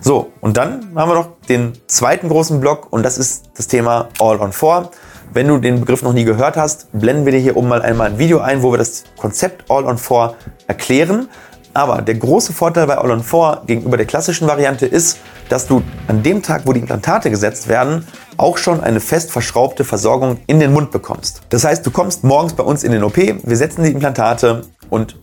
So, 0.00 0.30
und 0.40 0.56
dann 0.56 0.92
haben 0.94 1.10
wir 1.10 1.14
noch 1.16 1.28
den 1.48 1.72
zweiten 1.88 2.28
großen 2.28 2.60
Block 2.60 2.92
und 2.92 3.02
das 3.02 3.18
ist 3.18 3.50
das 3.56 3.66
Thema 3.66 4.08
All 4.20 4.40
on 4.40 4.52
4. 4.52 4.88
Wenn 5.32 5.48
du 5.48 5.58
den 5.58 5.80
Begriff 5.80 6.02
noch 6.02 6.12
nie 6.12 6.24
gehört 6.24 6.56
hast, 6.56 6.86
blenden 6.92 7.24
wir 7.24 7.32
dir 7.32 7.40
hier 7.40 7.56
oben 7.56 7.66
mal 7.66 7.82
einmal 7.82 8.06
ein 8.06 8.18
Video 8.18 8.38
ein, 8.38 8.62
wo 8.62 8.72
wir 8.72 8.78
das 8.78 9.02
Konzept 9.16 9.68
All 9.68 9.84
on 9.84 9.98
4 9.98 10.34
erklären. 10.68 11.28
Aber 11.72 12.02
der 12.02 12.16
große 12.16 12.52
Vorteil 12.52 12.86
bei 12.86 12.98
All 12.98 13.10
on 13.10 13.22
4 13.22 13.62
gegenüber 13.66 13.96
der 13.96 14.06
klassischen 14.06 14.48
Variante 14.48 14.86
ist, 14.86 15.18
dass 15.48 15.66
du 15.66 15.82
an 16.08 16.22
dem 16.22 16.42
Tag, 16.42 16.62
wo 16.64 16.72
die 16.72 16.80
Implantate 16.80 17.30
gesetzt 17.30 17.68
werden, 17.68 18.06
auch 18.36 18.58
schon 18.58 18.80
eine 18.80 19.00
fest 19.00 19.30
verschraubte 19.30 19.84
Versorgung 19.84 20.38
in 20.46 20.60
den 20.60 20.72
Mund 20.72 20.90
bekommst. 20.90 21.42
Das 21.50 21.64
heißt, 21.64 21.86
du 21.86 21.90
kommst 21.90 22.24
morgens 22.24 22.54
bei 22.54 22.64
uns 22.64 22.82
in 22.82 22.92
den 22.92 23.04
OP, 23.04 23.16
wir 23.16 23.56
setzen 23.56 23.84
die 23.84 23.92
Implantate 23.92 24.62
und 24.88 25.16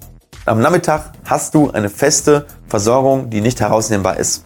am 0.45 0.61
Nachmittag 0.61 1.11
hast 1.25 1.55
du 1.55 1.71
eine 1.71 1.89
feste 1.89 2.45
Versorgung, 2.67 3.29
die 3.29 3.41
nicht 3.41 3.59
herausnehmbar 3.59 4.17
ist. 4.17 4.45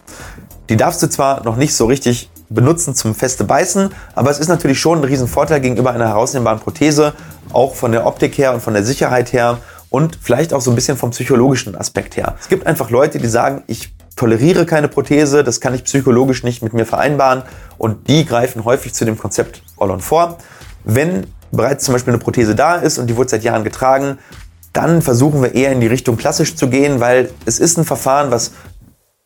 Die 0.69 0.77
darfst 0.77 1.03
du 1.03 1.07
zwar 1.07 1.43
noch 1.43 1.57
nicht 1.57 1.75
so 1.75 1.85
richtig 1.85 2.31
benutzen 2.49 2.95
zum 2.95 3.13
feste 3.13 3.43
Beißen, 3.43 3.91
aber 4.15 4.31
es 4.31 4.39
ist 4.39 4.47
natürlich 4.47 4.79
schon 4.79 4.99
ein 4.99 5.03
Riesenvorteil 5.03 5.61
gegenüber 5.61 5.91
einer 5.91 6.07
herausnehmbaren 6.07 6.59
Prothese, 6.59 7.13
auch 7.53 7.75
von 7.75 7.91
der 7.91 8.05
Optik 8.05 8.37
her 8.37 8.53
und 8.53 8.61
von 8.61 8.73
der 8.73 8.83
Sicherheit 8.83 9.31
her 9.33 9.59
und 9.91 10.17
vielleicht 10.19 10.53
auch 10.53 10.61
so 10.61 10.71
ein 10.71 10.75
bisschen 10.75 10.97
vom 10.97 11.11
psychologischen 11.11 11.75
Aspekt 11.75 12.17
her. 12.17 12.35
Es 12.39 12.47
gibt 12.47 12.65
einfach 12.65 12.89
Leute, 12.89 13.19
die 13.19 13.27
sagen, 13.27 13.61
ich 13.67 13.93
toleriere 14.15 14.65
keine 14.65 14.87
Prothese, 14.87 15.43
das 15.43 15.59
kann 15.59 15.75
ich 15.75 15.83
psychologisch 15.83 16.43
nicht 16.43 16.63
mit 16.63 16.73
mir 16.73 16.85
vereinbaren 16.85 17.43
und 17.77 18.07
die 18.07 18.25
greifen 18.25 18.63
häufig 18.63 18.93
zu 18.93 19.03
dem 19.05 19.17
Konzept 19.17 19.61
All-on 19.77 19.99
vor. 19.99 20.37
Wenn 20.85 21.27
bereits 21.51 21.83
zum 21.83 21.93
Beispiel 21.93 22.13
eine 22.13 22.23
Prothese 22.23 22.55
da 22.55 22.75
ist 22.75 22.97
und 22.97 23.07
die 23.07 23.17
wurde 23.17 23.29
seit 23.29 23.43
Jahren 23.43 23.65
getragen, 23.65 24.17
dann 24.71 25.01
versuchen 25.01 25.41
wir 25.43 25.53
eher 25.53 25.73
in 25.73 25.81
die 25.81 25.87
Richtung 25.87 26.15
klassisch 26.15 26.55
zu 26.55 26.69
gehen, 26.69 27.01
weil 27.01 27.29
es 27.45 27.59
ist 27.59 27.77
ein 27.77 27.83
Verfahren, 27.83 28.31
was 28.31 28.53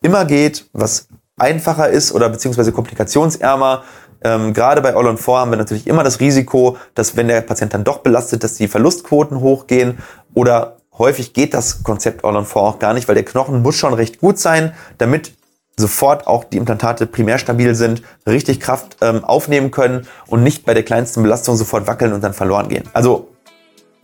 immer 0.01 0.25
geht, 0.25 0.65
was 0.73 1.07
einfacher 1.37 1.89
ist 1.89 2.11
oder 2.11 2.27
beziehungsweise 2.29 2.71
komplikationsärmer. 2.71 3.83
Ähm, 4.25 4.53
gerade 4.53 4.81
bei 4.81 4.95
All 4.95 5.05
on 5.05 5.19
4 5.19 5.35
haben 5.35 5.51
wir 5.51 5.57
natürlich 5.57 5.85
immer 5.85 6.03
das 6.03 6.19
Risiko, 6.19 6.77
dass 6.95 7.15
wenn 7.15 7.27
der 7.27 7.41
Patient 7.41 7.75
dann 7.75 7.83
doch 7.83 7.99
belastet, 7.99 8.43
dass 8.43 8.55
die 8.55 8.67
Verlustquoten 8.67 9.39
hochgehen 9.39 9.99
oder 10.33 10.77
häufig 10.97 11.33
geht 11.33 11.53
das 11.53 11.83
Konzept 11.83 12.25
All 12.25 12.35
on 12.35 12.47
4 12.47 12.61
auch 12.61 12.79
gar 12.79 12.95
nicht, 12.95 13.07
weil 13.07 13.13
der 13.13 13.23
Knochen 13.23 13.61
muss 13.61 13.75
schon 13.75 13.93
recht 13.93 14.19
gut 14.19 14.39
sein, 14.39 14.73
damit 14.97 15.33
sofort 15.77 16.25
auch 16.25 16.43
die 16.43 16.57
Implantate 16.57 17.05
primär 17.05 17.37
stabil 17.37 17.75
sind, 17.75 18.01
richtig 18.25 18.59
Kraft 18.59 18.97
ähm, 19.01 19.23
aufnehmen 19.23 19.69
können 19.69 20.07
und 20.25 20.41
nicht 20.41 20.65
bei 20.65 20.73
der 20.73 20.83
kleinsten 20.83 21.21
Belastung 21.21 21.55
sofort 21.55 21.85
wackeln 21.85 22.11
und 22.11 22.23
dann 22.23 22.33
verloren 22.33 22.67
gehen. 22.67 22.89
Also 22.93 23.29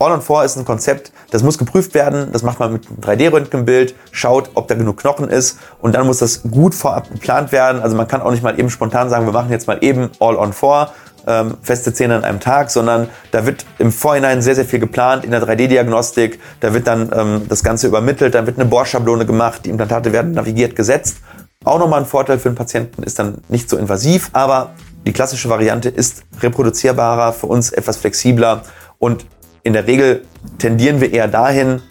All 0.02 0.12
on 0.12 0.22
4 0.22 0.44
ist 0.44 0.58
ein 0.58 0.66
Konzept, 0.66 1.12
das 1.30 1.44
muss 1.44 1.60
geprüft 1.60 1.94
werden, 1.94 2.32
das 2.32 2.42
macht 2.42 2.60
man 2.60 2.74
mit 2.74 2.88
einem 2.88 3.00
3D-Röntgenbild, 3.00 3.94
schaut, 4.12 4.50
ob 4.56 4.68
da 4.68 4.74
genug 4.74 4.98
Knochen 4.98 5.30
ist 5.30 5.60
und 5.80 5.94
dann 5.94 6.08
muss 6.08 6.18
das 6.18 6.42
gut 6.42 6.74
vorab 6.74 7.12
geplant 7.12 7.52
werden. 7.52 7.82
Also 7.82 7.96
man 7.96 8.08
kann 8.08 8.22
auch 8.22 8.32
nicht 8.32 8.42
mal 8.42 8.60
eben 8.60 8.72
spontan 8.72 9.10
sagen, 9.10 9.26
wir 9.26 9.34
machen 9.34 9.52
jetzt 9.52 9.68
mal 9.68 9.78
eben 9.82 10.10
All 10.20 10.38
on 10.38 10.54
4, 10.54 10.90
ähm, 11.28 11.58
feste 11.62 11.94
Zähne 11.94 12.16
an 12.16 12.24
einem 12.24 12.40
Tag, 12.40 12.72
sondern 12.72 13.10
da 13.30 13.46
wird 13.46 13.64
im 13.78 13.92
Vorhinein 13.92 14.42
sehr, 14.42 14.56
sehr 14.56 14.66
viel 14.66 14.80
geplant 14.80 15.24
in 15.24 15.30
der 15.30 15.44
3D-Diagnostik. 15.44 16.40
Da 16.62 16.74
wird 16.74 16.88
dann 16.88 17.12
ähm, 17.14 17.46
das 17.48 17.64
Ganze 17.64 17.86
übermittelt, 17.86 18.34
dann 18.34 18.48
wird 18.48 18.58
eine 18.58 18.68
Bohrschablone 18.68 19.28
gemacht, 19.28 19.62
die 19.66 19.70
Implantate 19.70 20.14
werden 20.14 20.32
navigiert, 20.32 20.76
gesetzt. 20.76 21.18
Auch 21.64 21.78
nochmal 21.78 22.00
ein 22.00 22.08
Vorteil 22.08 22.40
für 22.40 22.50
den 22.50 22.56
Patienten, 22.56 23.04
ist 23.04 23.20
dann 23.20 23.38
nicht 23.50 23.70
so 23.70 23.78
invasiv, 23.78 24.32
aber 24.34 24.72
die 25.06 25.14
klassische 25.14 25.48
Variante 25.48 25.90
ist 25.90 26.24
reproduzierbarer, 26.42 27.34
für 27.34 27.46
uns 27.46 27.72
etwas 27.72 27.98
flexibler 27.98 28.64
und 28.98 29.26
in 29.64 29.74
der 29.74 29.88
Regel 29.88 30.26
tendieren 30.58 31.02
wir 31.02 31.14
eher 31.14 31.28
dahin, 31.28 31.82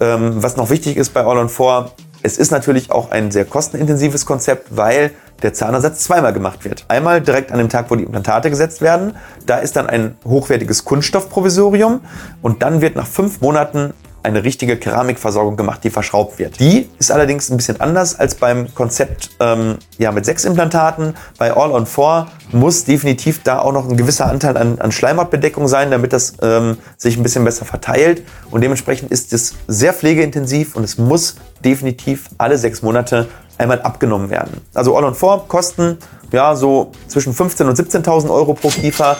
ähm, 0.00 0.42
was 0.42 0.56
noch 0.56 0.70
wichtig 0.70 0.96
ist 0.96 1.14
bei 1.14 1.24
All 1.24 1.38
on 1.38 1.48
4, 1.48 1.92
es 2.24 2.38
ist 2.38 2.52
natürlich 2.52 2.90
auch 2.90 3.10
ein 3.10 3.30
sehr 3.30 3.44
kostenintensives 3.44 4.26
Konzept, 4.26 4.76
weil 4.76 5.10
der 5.42 5.54
Zahnersatz 5.54 6.04
zweimal 6.04 6.32
gemacht 6.32 6.64
wird. 6.64 6.84
Einmal 6.86 7.20
direkt 7.20 7.50
an 7.50 7.58
dem 7.58 7.68
Tag, 7.68 7.90
wo 7.90 7.96
die 7.96 8.04
Implantate 8.04 8.48
gesetzt 8.48 8.80
werden. 8.80 9.16
Da 9.44 9.58
ist 9.58 9.74
dann 9.74 9.88
ein 9.88 10.16
hochwertiges 10.24 10.84
Kunststoffprovisorium 10.84 12.00
und 12.40 12.62
dann 12.62 12.80
wird 12.80 12.94
nach 12.94 13.08
fünf 13.08 13.40
Monaten 13.40 13.92
eine 14.22 14.44
richtige 14.44 14.76
Keramikversorgung 14.76 15.56
gemacht, 15.56 15.80
die 15.84 15.90
verschraubt 15.90 16.38
wird. 16.38 16.60
Die 16.60 16.88
ist 16.98 17.10
allerdings 17.10 17.50
ein 17.50 17.56
bisschen 17.56 17.80
anders 17.80 18.18
als 18.18 18.34
beim 18.34 18.72
Konzept 18.74 19.30
ähm, 19.40 19.78
ja, 19.98 20.12
mit 20.12 20.24
sechs 20.24 20.44
Implantaten. 20.44 21.14
Bei 21.38 21.56
All 21.56 21.72
on 21.72 21.86
Four 21.86 22.28
muss 22.52 22.84
definitiv 22.84 23.42
da 23.42 23.58
auch 23.58 23.72
noch 23.72 23.88
ein 23.88 23.96
gewisser 23.96 24.26
Anteil 24.26 24.56
an, 24.56 24.78
an 24.78 24.92
Schleimhautbedeckung 24.92 25.66
sein, 25.68 25.90
damit 25.90 26.12
das 26.12 26.34
ähm, 26.42 26.78
sich 26.96 27.16
ein 27.16 27.22
bisschen 27.22 27.44
besser 27.44 27.64
verteilt. 27.64 28.22
Und 28.50 28.62
dementsprechend 28.62 29.10
ist 29.10 29.32
es 29.32 29.54
sehr 29.66 29.92
pflegeintensiv 29.92 30.76
und 30.76 30.84
es 30.84 30.98
muss 30.98 31.36
definitiv 31.64 32.28
alle 32.38 32.58
sechs 32.58 32.82
Monate 32.82 33.28
einmal 33.58 33.82
abgenommen 33.82 34.30
werden. 34.30 34.60
Also 34.74 34.96
All 34.96 35.04
on 35.04 35.14
Four 35.14 35.48
kosten 35.48 35.98
ja 36.32 36.54
so 36.54 36.92
zwischen 37.08 37.34
15.000 37.34 37.68
und 37.68 37.78
17.000 37.78 38.30
Euro 38.30 38.54
pro 38.54 38.68
Kiefer. 38.68 39.16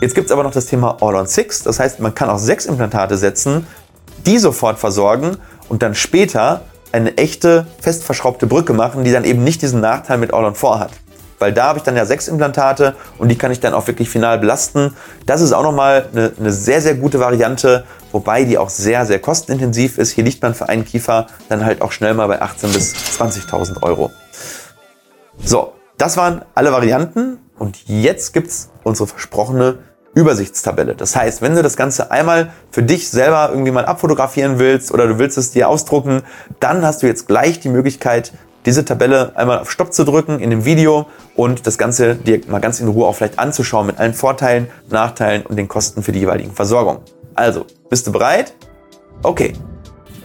Jetzt 0.00 0.14
gibt 0.14 0.26
es 0.26 0.32
aber 0.32 0.42
noch 0.42 0.50
das 0.50 0.66
Thema 0.66 0.98
All 1.00 1.14
on 1.14 1.26
Six. 1.26 1.62
Das 1.62 1.80
heißt, 1.80 2.00
man 2.00 2.14
kann 2.14 2.28
auch 2.28 2.38
sechs 2.38 2.66
Implantate 2.66 3.16
setzen, 3.16 3.66
die 4.26 4.38
sofort 4.38 4.78
versorgen 4.78 5.38
und 5.68 5.82
dann 5.82 5.94
später 5.94 6.62
eine 6.92 7.16
echte 7.16 7.66
fest 7.80 8.04
verschraubte 8.04 8.46
Brücke 8.46 8.72
machen, 8.72 9.04
die 9.04 9.12
dann 9.12 9.24
eben 9.24 9.44
nicht 9.44 9.62
diesen 9.62 9.80
Nachteil 9.80 10.18
mit 10.18 10.32
All 10.32 10.44
on 10.44 10.54
Four 10.54 10.78
hat. 10.78 10.90
Weil 11.38 11.52
da 11.52 11.64
habe 11.64 11.78
ich 11.78 11.82
dann 11.84 11.96
ja 11.96 12.06
sechs 12.06 12.28
Implantate 12.28 12.94
und 13.18 13.28
die 13.28 13.36
kann 13.36 13.52
ich 13.52 13.60
dann 13.60 13.74
auch 13.74 13.86
wirklich 13.86 14.08
final 14.08 14.38
belasten. 14.38 14.94
Das 15.26 15.42
ist 15.42 15.52
auch 15.52 15.62
nochmal 15.62 16.08
eine, 16.12 16.32
eine 16.38 16.52
sehr, 16.52 16.80
sehr 16.80 16.94
gute 16.94 17.20
Variante, 17.20 17.84
wobei 18.12 18.44
die 18.44 18.56
auch 18.56 18.70
sehr, 18.70 19.04
sehr 19.04 19.18
kostenintensiv 19.18 19.98
ist. 19.98 20.12
Hier 20.12 20.24
liegt 20.24 20.42
man 20.42 20.54
für 20.54 20.68
einen 20.68 20.84
Kiefer 20.84 21.26
dann 21.50 21.64
halt 21.64 21.82
auch 21.82 21.92
schnell 21.92 22.14
mal 22.14 22.26
bei 22.26 22.40
18.000 22.40 22.72
bis 22.72 22.94
20.000 22.94 23.82
Euro. 23.82 24.10
So, 25.44 25.74
das 25.98 26.16
waren 26.16 26.42
alle 26.54 26.72
Varianten 26.72 27.38
und 27.58 27.86
jetzt 27.86 28.32
gibt 28.32 28.48
es 28.48 28.70
unsere 28.82 29.06
versprochene 29.06 29.78
Übersichtstabelle. 30.16 30.94
Das 30.94 31.14
heißt, 31.14 31.42
wenn 31.42 31.54
du 31.54 31.62
das 31.62 31.76
Ganze 31.76 32.10
einmal 32.10 32.50
für 32.70 32.82
dich 32.82 33.10
selber 33.10 33.50
irgendwie 33.50 33.70
mal 33.70 33.84
abfotografieren 33.84 34.58
willst 34.58 34.90
oder 34.90 35.06
du 35.06 35.18
willst 35.18 35.36
es 35.36 35.50
dir 35.50 35.68
ausdrucken, 35.68 36.22
dann 36.58 36.84
hast 36.84 37.02
du 37.02 37.06
jetzt 37.06 37.28
gleich 37.28 37.60
die 37.60 37.68
Möglichkeit, 37.68 38.32
diese 38.64 38.86
Tabelle 38.86 39.36
einmal 39.36 39.58
auf 39.58 39.70
Stopp 39.70 39.92
zu 39.92 40.04
drücken 40.04 40.40
in 40.40 40.48
dem 40.48 40.64
Video 40.64 41.06
und 41.34 41.66
das 41.66 41.76
Ganze 41.76 42.16
dir 42.16 42.40
mal 42.48 42.60
ganz 42.60 42.80
in 42.80 42.88
Ruhe 42.88 43.06
auch 43.06 43.14
vielleicht 43.14 43.38
anzuschauen 43.38 43.86
mit 43.86 43.98
allen 43.98 44.14
Vorteilen, 44.14 44.68
Nachteilen 44.88 45.44
und 45.44 45.56
den 45.56 45.68
Kosten 45.68 46.02
für 46.02 46.12
die 46.12 46.20
jeweiligen 46.20 46.52
Versorgung. 46.52 47.00
Also, 47.34 47.66
bist 47.90 48.06
du 48.06 48.12
bereit? 48.12 48.54
Okay. 49.22 49.52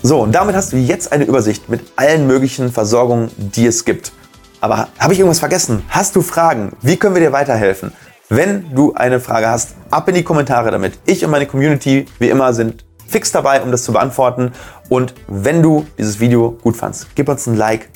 So, 0.01 0.21
und 0.21 0.31
damit 0.33 0.55
hast 0.55 0.71
du 0.71 0.77
jetzt 0.77 1.11
eine 1.11 1.25
Übersicht 1.25 1.67
mit 1.67 1.81
allen 1.97 2.27
möglichen 2.27 2.71
Versorgungen, 2.71 3.29
die 3.35 3.67
es 3.67 3.83
gibt. 3.83 4.13
Aber 4.61 4.87
habe 4.97 5.11
ich 5.11 5.19
irgendwas 5.19 5.39
vergessen? 5.39 5.83
Hast 5.89 6.15
du 6.15 6.21
Fragen? 6.21 6.71
Wie 6.81 6.95
können 6.95 7.13
wir 7.13 7.21
dir 7.21 7.33
weiterhelfen? 7.33 7.91
Wenn 8.33 8.73
du 8.73 8.93
eine 8.93 9.19
Frage 9.19 9.49
hast, 9.49 9.75
ab 9.89 10.07
in 10.07 10.15
die 10.15 10.23
Kommentare 10.23 10.71
damit. 10.71 10.97
Ich 11.05 11.25
und 11.25 11.31
meine 11.31 11.45
Community, 11.45 12.05
wie 12.17 12.29
immer, 12.29 12.53
sind 12.53 12.85
fix 13.05 13.33
dabei, 13.33 13.61
um 13.61 13.71
das 13.71 13.83
zu 13.83 13.91
beantworten. 13.91 14.53
Und 14.87 15.13
wenn 15.27 15.61
du 15.61 15.85
dieses 15.97 16.21
Video 16.21 16.51
gut 16.63 16.77
fandst, 16.77 17.13
gib 17.13 17.27
uns 17.27 17.45
ein 17.45 17.57
Like, 17.57 17.89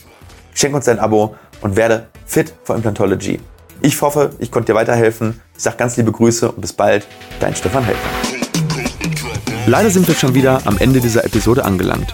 schenk 0.54 0.76
uns 0.76 0.90
ein 0.90 1.00
Abo 1.00 1.36
und 1.62 1.78
werde 1.78 2.08
fit 2.26 2.54
for 2.66 2.76
Implantology. 2.76 3.40
Ich 3.80 4.02
hoffe, 4.02 4.32
ich 4.40 4.52
konnte 4.52 4.74
dir 4.74 4.78
weiterhelfen. 4.78 5.40
Ich 5.56 5.64
sage 5.64 5.78
ganz 5.78 5.96
liebe 5.96 6.12
Grüße 6.12 6.52
und 6.52 6.60
bis 6.60 6.74
bald, 6.74 7.08
dein 7.40 7.56
Stefan 7.56 7.86
Helfer. 7.86 8.10
Leider 9.68 9.90
sind 9.90 10.06
wir 10.06 10.16
schon 10.16 10.34
wieder 10.34 10.60
am 10.66 10.78
Ende 10.80 11.00
dieser 11.00 11.24
Episode 11.24 11.64
angelangt. 11.64 12.14